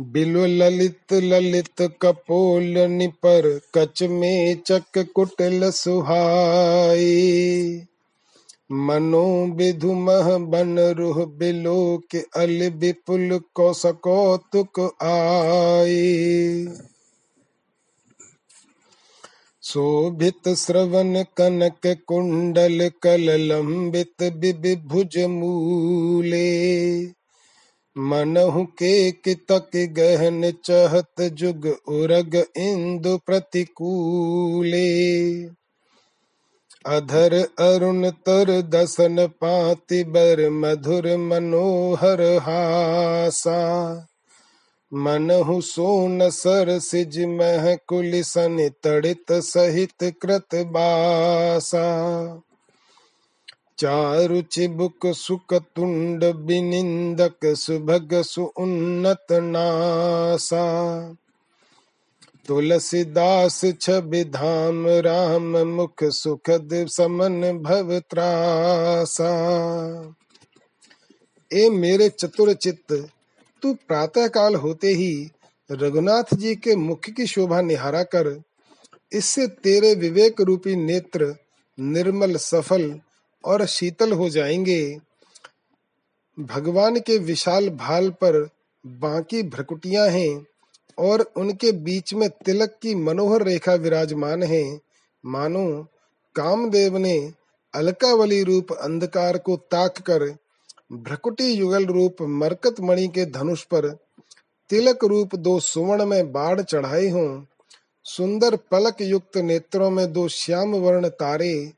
बिलो 0.00 0.46
ललित 0.46 1.12
ललित 1.12 1.82
कपोल 2.02 2.78
निपर 2.88 3.60
कच 3.74 4.02
में 4.02 4.56
चक 4.66 4.98
कुटल 5.14 5.70
सुहाई। 5.70 7.06
मनो 8.72 9.46
विधु 9.56 9.92
मह 9.94 10.38
बन 10.38 10.78
रुह 10.78 11.24
बिलो 11.24 12.02
के 12.10 12.18
अल 12.36 12.70
विपुल 12.70 13.40
कौसकौतुक 13.54 14.80
आए 15.02 16.64
शोभित 19.62 20.48
श्रवण 20.48 21.22
कनक 21.36 21.86
कुंडल 22.06 22.90
कल 23.02 23.30
लंबित 23.40 24.22
विभुज 24.22 25.18
मूले। 25.18 26.50
मनहु 27.98 28.64
के 28.64 29.10
कितक 29.10 29.70
गहन 29.76 30.52
चहत 30.64 31.22
जुग 31.22 31.66
उरग 31.88 32.44
इंदु 32.56 33.18
प्रतिकूले। 33.26 34.90
अधर 36.86 37.48
अरुण 37.58 38.10
तर 38.10 38.62
दसन 38.62 39.26
पाति 39.26 40.04
बर 40.04 40.50
मधुर 40.50 41.16
मनोहर 41.16 42.22
हासा। 42.22 43.60
मनहु 44.94 45.60
सोन 45.60 46.30
सर 46.30 46.78
सिज 46.78 47.18
मह 47.24 47.74
कुलिसन 47.74 48.70
तड़ित 48.82 49.32
सहित 49.32 50.14
कृत 50.22 50.48
बासा। 50.54 51.86
चारु 53.80 54.40
चिबुक 54.42 55.06
सुख 55.06 55.54
तुंड 55.54 56.24
बिनिंदक 56.24 57.46
सुभग 57.46 58.10
सु 58.22 58.42
उन्नत 58.42 59.26
नासा। 59.32 60.64
तुलसीदास 62.48 63.60
छवि 63.80 64.24
धाम 64.24 64.86
राम 64.86 65.56
मुख 65.68 66.04
सुखद 66.04 66.68
समन 66.88 67.40
भव 67.62 67.98
त्रासा। 68.10 69.32
ए 71.50 71.68
मेरे 71.70 72.08
चतुर 72.08 72.52
चित्त, 72.52 72.92
तू 73.62 73.74
प्रातः 73.88 74.28
काल 74.28 74.54
होते 74.54 74.88
ही 74.88 75.30
रघुनाथ 75.70 76.34
जी 76.34 76.54
के 76.54 76.76
मुख 76.76 77.10
की 77.10 77.26
शोभा 77.26 77.60
निहारा 77.60 78.02
कर, 78.02 78.40
इससे 79.12 79.46
तेरे 79.46 79.94
विवेक 79.94 80.40
रूपी 80.40 80.76
नेत्र 80.76 81.36
निर्मल 81.78 82.36
सफल 82.36 83.00
और 83.44 83.66
शीतल 83.66 84.12
हो 84.12 84.28
जाएँगे। 84.30 84.98
भगवान 86.40 87.00
के 87.00 87.18
विशाल 87.18 87.68
भाल 87.68 88.10
पर 88.10 88.48
बाकी 88.86 89.42
भ्रकुटियाँ 89.42 90.08
हैं 90.08 90.46
और 90.98 91.32
उनके 91.36 91.72
बीच 91.72 92.14
में 92.14 92.28
तिलक 92.30 92.78
की 92.82 92.94
मनोहर 92.94 93.42
रेखा 93.42 93.74
विराजमान 93.74 94.42
है। 94.42 94.80
मानो 95.26 95.86
कामदेव 96.36 96.96
ने 96.96 97.32
अलकावली 97.74 98.42
रूप 98.42 98.72
अंधकार 98.72 99.38
को 99.38 99.56
ताक 99.56 99.98
कर 99.98 100.36
भ्रकुटी 100.92 101.52
युगल 101.52 101.86
रूप 101.86 102.16
मरकत 102.22 102.80
मणि 102.80 103.08
के 103.08 103.26
धनुष 103.26 103.62
पर 103.62 103.88
तिलक 104.70 105.04
रूप 105.04 105.34
दो 105.34 105.60
सुवर्ण 105.60 106.06
में 106.06 106.32
बाढ़ 106.32 106.60
चढ़ाए 106.60 107.08
हों। 107.08 107.44
सुंदर 108.04 108.56
पलक 108.56 108.96
युक्त 109.00 109.36
नेत्रों 109.36 109.90
में 109.90 110.12
दो 110.12 110.28
श्याम 110.28 110.72
वर्ण 110.76 111.08
तारे 111.08 111.72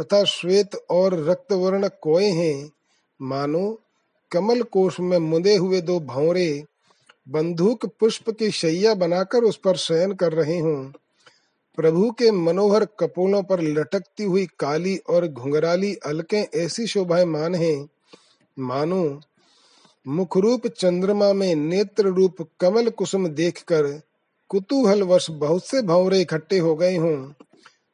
तथा 0.00 0.24
श्वेत 0.24 0.70
और 0.90 1.24
रक्त 1.30 1.52
वर्ण 1.52 1.88
कोए 1.88 2.26
हैं। 2.26 2.70
मानो, 3.22 3.78
कमल 4.30 4.62
कोश 4.62 5.00
में 5.00 5.18
मुदे 5.18 5.56
हुए 5.56 5.80
दो 5.80 6.00
भौरे 6.00 6.64
बंदूक 7.28 7.86
पुष्प 7.86 8.30
की 8.30 8.50
शैया 8.50 8.94
बनाकर 8.94 9.38
उस 9.38 9.56
पर 9.56 9.76
शयन 9.76 10.12
कर 10.12 10.32
रहे 10.32 10.58
हों। 10.58 10.92
प्रभु 11.76 12.10
के 12.10 12.30
मनोहर 12.30 12.84
कपोलों 12.84 13.42
पर 13.42 13.60
लटकती 13.60 14.24
हुई 14.24 14.46
काली 14.58 14.96
और 14.96 15.28
घुंघराली 15.28 15.94
अलकें 15.94 16.46
ऐसी 16.54 16.86
शोभायमान 16.86 17.54
हैं। 17.54 17.88
मानो, 18.58 19.20
मुखरूप 20.08 20.66
चंद्रमा 20.66 21.32
में 21.32 21.54
नेत्र 21.54 22.06
रूप 22.06 22.48
कमल 22.60 22.88
कुसुम 22.88 23.28
देखकर 23.28 24.00
कुतूहल 24.48 25.02
वश 25.02 25.30
बहुत 25.30 25.66
से 25.66 25.82
भंवरे 25.82 26.20
इकट्ठे 26.20 26.58
हो 26.58 26.74
गए 26.76 26.96
हों। 26.96 27.32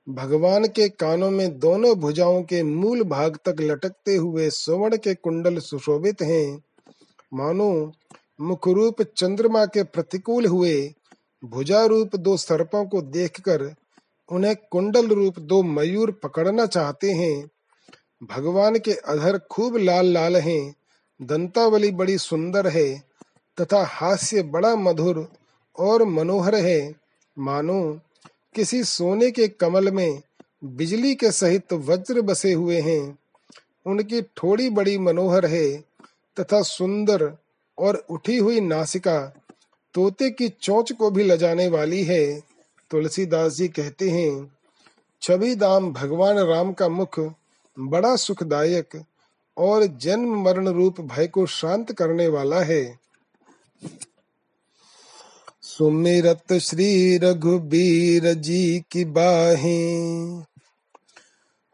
भगवान 0.08 0.64
के 0.64 0.88
कानों 0.88 1.30
में 1.30 1.58
दोनों 1.58 1.94
भुजाओं 1.94 2.42
के 2.42 2.62
मूल 2.62 3.02
भाग 3.02 3.38
तक 3.44 3.56
लटकते 3.60 4.16
हुए 4.16 4.50
स्वर्ण 4.50 4.96
के 4.96 5.14
कुंडल 5.14 5.58
सुशोभित 5.58 6.22
हैं। 6.22 6.62
मानो, 7.34 7.92
मुखरूप 8.40 9.02
चंद्रमा 9.02 9.66
के 9.66 9.82
प्रतिकूल 9.82 10.46
हुए 10.46 10.94
भुजा 11.44 11.84
रूप 11.84 12.16
दो 12.16 12.36
सर्पों 12.36 12.84
को 12.86 13.02
देखकर 13.02 13.74
उन्हें 14.28 14.56
कुंडल 14.70 15.06
रूप 15.06 15.38
दो 15.38 15.62
मयूर 15.62 16.10
पकड़ना 16.10 16.66
चाहते 16.66 17.10
हैं। 17.10 17.50
भगवान 18.22 18.78
के 18.78 18.92
अधर 18.92 19.38
खूब 19.38 19.76
लाल 19.76 20.06
लाल 20.06 20.36
हैं, 20.36 20.74
दंतावली 21.22 21.90
बड़ी 21.90 22.18
सुंदर 22.18 22.66
है, 22.66 23.02
तथा 23.60 23.84
हास्य 23.84 24.42
बड़ा 24.42 24.76
मधुर 24.76 25.28
और 25.78 26.04
मनोहर 26.04 26.54
है। 26.54 26.94
मानो 27.38 28.00
किसी 28.56 28.82
सोने 28.84 29.30
के 29.30 29.48
कमल 29.48 29.90
में 29.90 30.22
बिजली 30.64 31.14
के 31.14 31.30
सहित 31.32 31.72
वज्र 31.72 32.20
बसे 32.20 32.52
हुए 32.52 32.80
हैं। 32.80 33.18
उनकी 33.86 34.22
थोड़ी 34.22 34.68
बड़ी 34.70 34.98
मनोहर 34.98 35.46
है 35.46 35.66
तथा 36.36 36.62
सुंदर 36.62 37.30
और 37.78 38.04
उठी 38.10 38.36
हुई 38.36 38.60
नासिका 38.60 39.18
तोते 39.94 40.30
की 40.30 40.48
चोंच 40.48 40.92
को 40.92 41.10
भी 41.10 41.22
लजाने 41.22 41.68
वाली 41.68 42.02
है, 42.04 42.40
तुलसीदास 42.90 43.52
जी 43.52 43.68
कहते 43.68 44.10
हैं। 44.10 44.52
छवि 45.22 45.54
दाम 45.54 45.92
भगवान 45.92 46.38
राम 46.38 46.72
का 46.72 46.88
मुख 46.88 47.20
बड़ा 47.76 48.16
सुखदायक 48.16 49.02
और 49.56 49.86
जन्म 49.86 50.42
मरण 50.42 50.68
रूप 50.68 51.00
भय 51.00 51.26
को 51.26 51.46
शांत 51.46 51.92
करने 51.92 52.28
वाला 52.28 52.60
है। 52.60 52.84
सुमिरत 55.78 56.52
श्री 56.52 57.18
रघुबीर 57.18 58.34
जी 58.34 58.82
की 58.90 59.04
बाहें। 59.04 60.44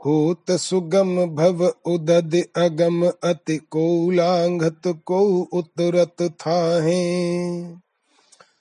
होत 0.06 0.50
सुगम 0.50 1.26
भव 1.26 1.74
उदद 1.86 2.44
अगम 2.56 3.06
अति 3.08 3.56
कोलांघत 3.56 4.82
को 4.86 5.48
उतरत 5.52 6.16
थाहे। 6.22 7.74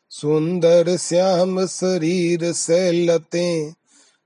सुंदर 0.10 0.98
श्याम 0.98 1.66
शरीर 1.66 2.52
सैलते, 2.52 3.74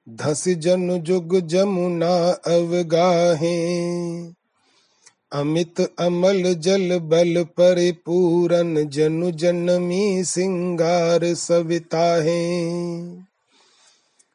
धस 0.09 0.47
जन 0.47 0.99
जुग 0.99 1.39
जमुना 1.39 2.32
अवगाहे। 2.32 3.66
अमित 5.36 5.81
अमल 5.99 6.53
जल 6.53 6.99
बल 6.99 7.43
परिपूरन 7.43 8.89
जनु 8.89 9.31
जनमी 9.31 10.23
सिंगार 10.23 11.33
सविता 11.33 12.23
है। 12.23 12.75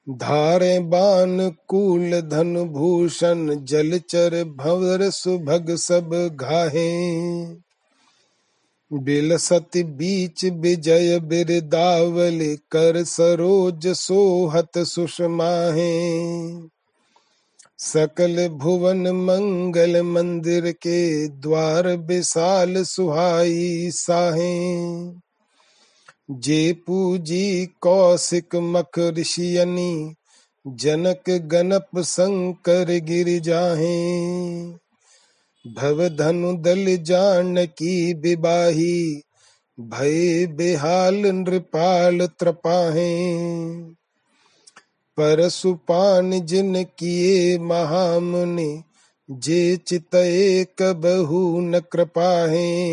धारे 0.09 0.81
बान 0.81 1.51
कूल 1.69 2.21
धन 2.21 2.65
भूषण 2.65 3.65
जलचर 3.65 4.45
भवर 4.45 5.11
सुभग 5.11 5.77
सब 5.77 6.37
घाहे। 6.41 6.91
बिलसत 8.93 9.71
बीच 9.77 10.45
विजय 10.45 11.21
बिरदावली 11.21 12.57
कर 12.57 13.05
सरोज 13.05 13.87
सोहत 13.87 14.79
सुषमा 14.79 15.51
है। 15.51 16.01
सकल 17.83 18.49
भुवन 18.49 19.11
मंगल 19.11 20.03
मंदिर 20.03 20.73
के 20.73 21.29
द्वार 21.29 21.89
विशाल 21.89 22.83
सुहाई 22.83 23.91
साहे। 23.91 24.81
जे 26.31 26.73
पूजी 26.73 27.67
कौशिक 27.81 28.57
मख 28.57 28.99
ऋषियनी 28.99 30.15
जनक 30.67 31.31
गणप 31.31 32.01
शंकर 32.03 32.99
गिर 32.99 33.41
जाहे। 33.41 34.21
भव 35.67 36.09
धनु 36.09 36.53
दल 36.53 36.97
जान 36.97 37.67
की 37.67 38.15
विबाही 38.15 39.23
भय 39.81 40.47
बेहाल 40.47 41.15
नृपाल 41.15 42.27
त्रपाहे। 42.27 43.31
परसुपान 45.21 46.41
जिन 46.41 46.85
किए 46.85 47.59
महामुनि, 47.59 48.83
जे 49.31 49.77
चित 49.77 50.15
एक 50.15 50.83
बहु 50.83 51.61
न 51.61 51.81
कृपाहे। 51.81 52.91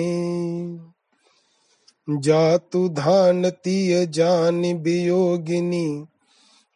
जातु 2.09 2.89
धान 2.89 3.49
तीय 3.49 4.05
जान 4.05 4.73
वियोगिनी, 4.73 6.05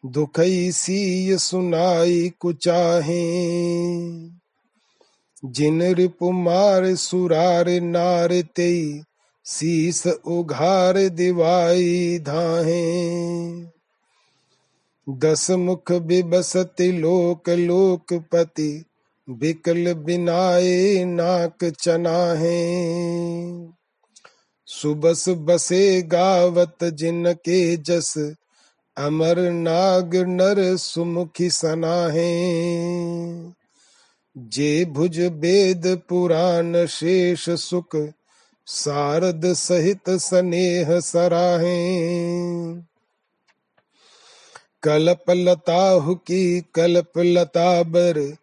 दुखई 0.06 0.72
सीय 0.72 1.38
सुनाई 1.38 2.32
कुचाहे। 2.40 3.42
जिन 5.44 5.82
रिपुमार 5.82 6.94
सुरार 6.94 7.68
नार 7.68 8.42
ते 8.56 9.02
शीस 9.46 10.06
उघार 10.06 11.08
दिवाई 11.08 12.18
धाहे। 12.18 13.02
दस 15.08 15.50
मुख 15.50 15.92
बिबसति 15.92 16.92
लोक 16.92 17.48
लोकपति, 17.48 18.84
बिकल 19.30 19.94
बिनाए 19.94 21.04
नाक 21.04 21.64
चना 21.64 22.32
है 22.32 23.70
सुबस 24.66 25.28
बसे 25.28 26.02
गावत 26.02 26.76
जिनके 26.84 27.76
जस 27.76 28.34
अमर 28.96 29.38
नाग 29.38 30.16
नर 30.16 30.76
सुमुखी 30.76 31.50
सना 31.50 32.08
है 32.08 32.32
जे 34.38 34.84
भुज 34.84 35.20
वेद 35.20 36.00
पुराण 36.08 36.86
शेष 36.86 37.50
सुख, 37.50 38.12
सारद 38.66 39.42
सहित 39.44 40.10
स्नेह 40.10 41.00
सराहे। 41.00 42.91
कल्प 44.82 45.30
लताहु 45.30 46.14
की 46.14 46.60
कल्प 46.60 47.12
लताबर, 47.18 48.36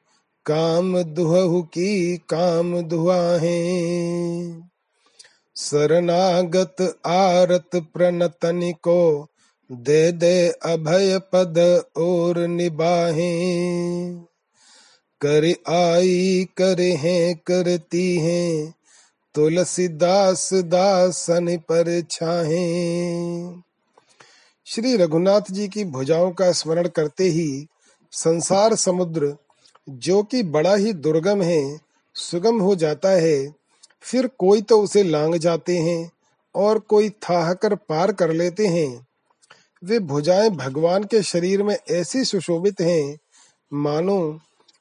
काम 0.46 1.04
दुहु 1.04 1.62
की 1.62 2.18
काम 2.18 2.82
दुआहे 2.82 3.60
शरणागत 5.56 7.00
आरत 7.06 7.70
प्रणतनि 7.76 8.74
को 8.74 9.28
दे 9.72 10.12
दे 10.12 10.50
अभय 10.50 11.20
पद 11.20 11.84
और 11.98 12.48
निबाहे 12.48 13.34
कर 15.22 15.54
आई, 15.68 16.48
कर 16.58 16.82
हैं, 16.82 17.36
करती 17.36 18.18
हैं, 18.18 18.74
तुलसीदास 19.36 20.54
दासन 20.54 21.58
पर 21.58 22.02
छाहे। 22.12 23.69
श्री 24.72 24.98
रघुनाथ 24.98 25.42
जी 25.52 25.68
की 25.68 25.84
भुजाओं 25.84 26.32
का 26.32 26.52
स्मरण 26.52 26.88
करते 26.88 27.24
ही 27.24 27.68
संसार 28.12 28.76
समुद्र, 28.76 29.36
जो 29.90 30.24
कि 30.24 30.44
बड़ा 30.44 30.76
ही 30.76 30.94
दुर्गम 30.94 31.42
है, 31.42 31.80
सुगम 32.16 32.60
हो 32.60 32.76
जाता 32.76 33.10
है। 33.10 33.56
फिर 34.02 34.28
कोई 34.28 34.62
तो 34.62 34.82
उसे 34.82 35.04
लांग 35.04 35.36
जाते 35.36 35.78
हैं 35.78 36.12
और 36.56 36.80
कोई 36.80 37.10
थाह 37.10 37.54
कर 37.54 37.76
पार 37.76 38.12
कर 38.12 38.34
लेते 38.34 38.68
हैं। 38.68 39.08
वे 39.84 40.00
भुजाएँ 40.00 40.50
भगवान 40.50 41.04
के 41.04 41.24
शरीर 41.24 41.64
में 41.64 41.78
ऐसी 41.90 42.26
सुशोभित 42.26 42.82
हैं, 42.82 43.18
मानो 43.74 44.40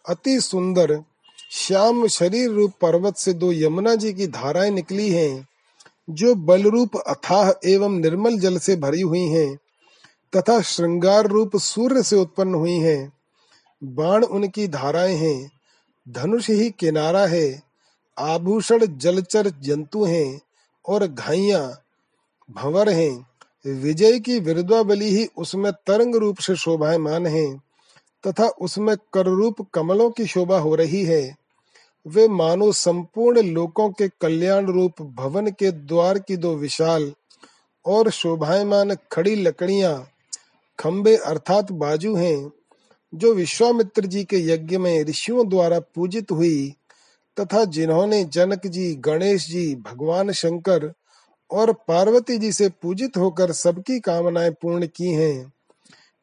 अति 0.08 0.40
सुंदर, 0.40 1.02
श्याम 1.50 2.06
शरीर 2.06 2.50
रूप 2.50 2.72
पर्वत 2.80 3.16
से 3.16 3.32
दो 3.32 3.52
यमुना 3.52 3.94
जी 3.94 4.12
की 4.12 4.26
धाराएँ 4.26 4.70
निकली 4.70 5.10
हैं, 5.10 5.48
जो 6.10 6.34
बल 6.34 6.62
रूप 6.62 6.96
अथाह 6.96 7.68
एवं 7.68 7.98
निर्मल 7.98 8.38
जल 8.38 8.58
से 8.58 8.76
भरी 8.76 9.00
हुई 9.00 9.26
हैं। 9.26 9.58
तथा 10.36 10.60
श्रृंगार 10.60 11.26
रूप 11.26 11.56
सूर्य 11.56 12.02
से 12.02 12.16
उत्पन्न 12.16 12.54
हुई 12.54 12.78
हैं। 12.78 13.12
बाण 13.84 14.24
उनकी 14.24 14.68
धाराएँ 14.68 15.14
हैं। 15.14 15.50
धनुष 16.08 16.50
ही 16.50 16.70
किनारा 16.70 17.26
है। 17.26 17.62
आभूषण 18.18 18.86
जलचर 18.98 19.50
जंतु 19.50 20.04
हैं 20.04 20.40
और 20.88 21.06
घाइया 21.06 21.78
भंवर 22.50 22.88
हैं। 22.88 23.26
विजय 23.66 24.20
की 24.20 24.38
विरुद्धावली 24.40 25.08
ही 25.08 25.28
उसमें 25.36 25.72
तरंग 25.72 26.14
रूप 26.14 26.38
से 26.38 26.56
शोभायमान 26.56 27.26
है 27.26 27.58
तथा 28.26 28.48
उसमें 28.48 28.96
कर 29.12 29.26
रूप 29.26 29.66
कमलों 29.74 30.10
की 30.10 30.26
शोभा 30.26 30.58
हो 30.58 30.74
रही 30.74 31.04
है। 31.04 31.36
वे 32.06 32.28
मानो 32.28 32.72
संपूर्ण 32.72 33.42
लोकों 33.42 33.90
के 33.90 34.08
कल्याण 34.08 34.66
रूप 34.66 35.02
भवन 35.02 35.50
के 35.50 35.70
द्वार 35.70 36.18
की 36.18 36.36
दो 36.36 36.54
विशाल 36.54 37.12
और 37.86 38.10
शोभायमान 38.10 38.96
खड़ी 39.12 39.34
लकड़ियाँ 39.34 40.10
खंबे 40.78 41.16
अर्थात 41.16 41.72
बाजू 41.72 42.16
हैं, 42.16 42.52
जो 43.14 43.34
विश्वामित्र 43.34 44.06
जी 44.06 44.24
के 44.24 44.36
यज्ञ 44.36 44.78
में 44.78 45.04
ऋषियों 45.04 45.48
द्वारा 45.48 45.80
पूजित 45.80 46.30
हुई 46.30 46.74
तथा 47.40 47.64
जिन्होंने 47.64 48.24
जनक 48.24 48.66
जी, 48.66 48.94
गणेश 48.94 49.48
जी, 49.48 49.74
भगवान 49.74 50.32
शंकर 50.32 50.92
और 51.50 51.72
पार्वती 51.72 52.38
जी 52.38 52.52
से 52.52 52.68
पूजित 52.68 53.16
होकर 53.16 53.52
सबकी 53.52 54.00
कामनाएँ 54.00 54.50
पूर्ण 54.50 54.86
की 54.86 55.08
हैं। 55.08 55.52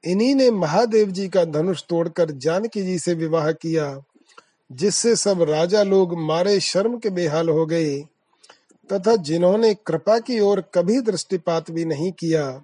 इन्हीं 0.04 0.36
ने 0.36 0.52
महादेव 0.52 1.12
जी 1.12 1.30
का 1.30 1.46
धनुष 1.46 1.84
तोड़कर 1.90 2.32
जानकी 2.32 2.82
जी 2.82 3.00
से 3.00 3.14
विवाह 3.14 3.52
किया, 3.52 4.04
जिससे 4.72 5.16
सब 5.16 5.42
राजा 5.42 5.84
लोग 5.84 6.20
मारे 6.20 6.60
शर्म 6.60 6.98
के 6.98 7.10
बेहाल 7.10 7.50
हो 7.50 7.66
गए, 7.66 7.96
तथा 8.92 9.16
जिन्होंने 9.16 9.74
कृपा 9.74 10.20
की 10.20 10.40
ओर 10.40 10.62
कभी 10.62 11.02
दृष्टिपात 11.02 11.72
भी 11.72 11.86
नहीं 11.86 12.12
किया। 12.12 12.64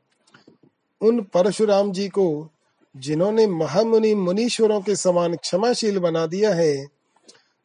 उन 1.02 1.22
परशुराम 1.22 1.92
जी 1.92 2.08
को, 2.08 2.50
जिन्होंने 2.98 3.48
महामुनि 3.48 4.16
मुनीश्वरों 4.16 4.82
के 4.82 4.96
समान 4.96 5.36
क्षमाशील 5.36 6.00
बना 6.00 6.26
दिया 6.26 6.54
है, 6.54 6.88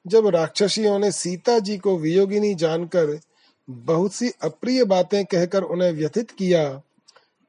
जब 0.07 0.27
राक्षसियों 0.27 0.99
ने 0.99 1.13
सीता 1.13 1.59
जी 1.59 1.79
को 1.79 1.97
वियोगिनी 1.99 2.55
जानकर 2.55 3.21
बहुत 3.71 4.13
सी 4.13 4.31
अप्रिय 4.43 4.85
बातें 4.85 5.25
कहकर 5.25 5.63
उन्हें 5.63 5.93
व्यथित 5.93 6.31
किया, 6.31 6.83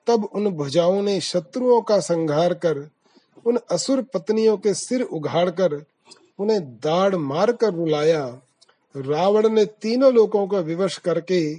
तब 0.08 0.30
उन 0.34 0.48
भुजाओं 0.48 1.02
ने 1.02 1.22
शत्रुओं 1.22 1.82
का 1.82 2.00
संहार 2.00 2.54
कर, 2.54 2.90
उन 3.46 3.60
असुर 3.72 4.02
पत्नियों 4.02 4.58
के 4.58 4.74
सिर 4.74 5.02
उघाड़कर 5.02 5.86
उन्हें 6.40 6.62
दाढ़ 6.62 7.16
मार 7.16 7.52
कर 7.52 7.74
रुलाया। 7.74 8.42
रावण 8.96 9.50
ने 9.50 9.66
तीनों 9.66 10.14
लोगों 10.14 10.48
को 10.48 10.58
विवश 10.58 10.98
करके 10.98 11.56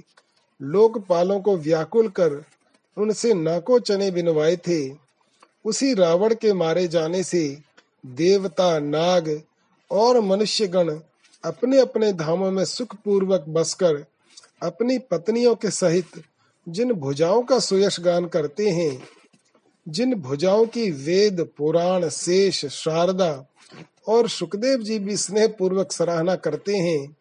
लोकपालों 0.61 1.39
को 1.39 1.57
व्याकुल 1.57 2.07
कर 2.09 2.43
उनसे 2.97 3.33
नाको 3.33 3.79
चने 3.79 4.11
बिनवाए 4.11 4.55
थे। 4.57 4.79
उसी 5.65 5.93
रावण 5.93 6.33
के 6.33 6.53
मारे 6.53 6.87
जाने 6.87 7.23
से 7.23 7.57
देवता, 8.05 8.79
नाग 8.79 9.41
और 9.91 10.19
मनुष्यगण 10.19 10.99
अपने 11.43 11.79
अपने 11.79 12.13
धामों 12.13 12.51
में 12.51 12.65
सुख 12.65 12.95
पूर्वक 12.95 13.45
बसकर 13.49 14.05
अपनी 14.63 14.97
पत्नियों 14.99 15.55
के 15.55 15.71
सहित 15.71 16.23
जिन 16.67 16.91
भुजाओं 16.93 17.41
का 17.41 17.59
सुयश 17.59 17.99
गान 17.99 18.25
करते 18.25 18.69
हैं, 18.69 19.07
जिन 19.87 20.13
भुजाओं 20.15 20.65
की 20.65 20.91
वेद, 20.91 21.49
पुराण, 21.57 22.09
शेष, 22.09 22.65
शारदा 22.65 23.45
और 24.07 24.29
सुखदेव 24.29 24.81
जी 24.81 24.99
भी 24.99 25.17
स्नेह 25.17 25.47
पूर्वक 25.47 25.91
सराहना 25.91 26.35
करते 26.35 26.77
हैं, 26.77 27.15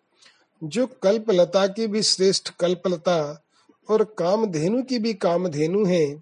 जो 0.64 0.86
कल्पलता 1.02 1.66
की 1.66 1.86
भी 1.86 2.02
श्रेष्ठ 2.02 2.50
कल्पलता 2.50 3.47
और 3.90 4.04
कामधेनु 4.04 4.82
की 4.82 4.98
भी 4.98 5.14
कामधेनु 5.14 5.84
है, 5.84 6.18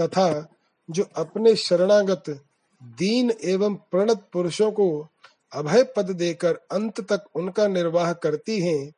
तथा 0.00 0.48
जो 0.90 1.04
अपने 1.16 1.56
शरणागत, 1.56 2.24
दीन 2.82 3.32
एवं 3.44 3.74
प्रणत 3.74 4.28
पुरुषों 4.32 4.72
को 4.72 5.08
अभय 5.52 5.82
पद 5.96 6.10
देकर 6.10 6.54
अंत 6.54 7.00
तक 7.00 7.24
उनका 7.34 7.66
निर्वाह 7.66 8.12
करती 8.12 8.60
हैं, 8.60 8.92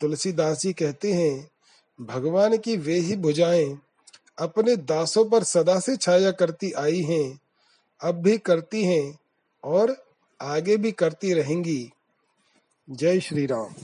तुलसीदास 0.00 0.60
जी 0.60 0.72
कहते 0.72 1.12
हैं, 1.12 1.50
भगवान 2.00 2.56
की 2.56 2.76
वे 2.76 2.94
ही 2.94 3.16
भुजाएँ 3.16 3.78
अपने 4.38 4.76
दासों 4.76 5.24
पर 5.24 5.42
सदा 5.42 5.80
से 5.80 5.96
छाया 5.96 6.30
करती 6.30 6.72
आई 6.72 7.02
हैं, 7.02 7.40
अब 8.00 8.14
भी 8.14 8.38
करती 8.38 8.84
हैं 8.84 9.18
और 9.64 9.96
आगे 10.40 10.76
भी 10.76 10.92
करती 10.92 11.32
रहेंगी। 11.32 11.92
जय 12.90 13.20
श्री 13.20 13.46
राम। 13.46 13.74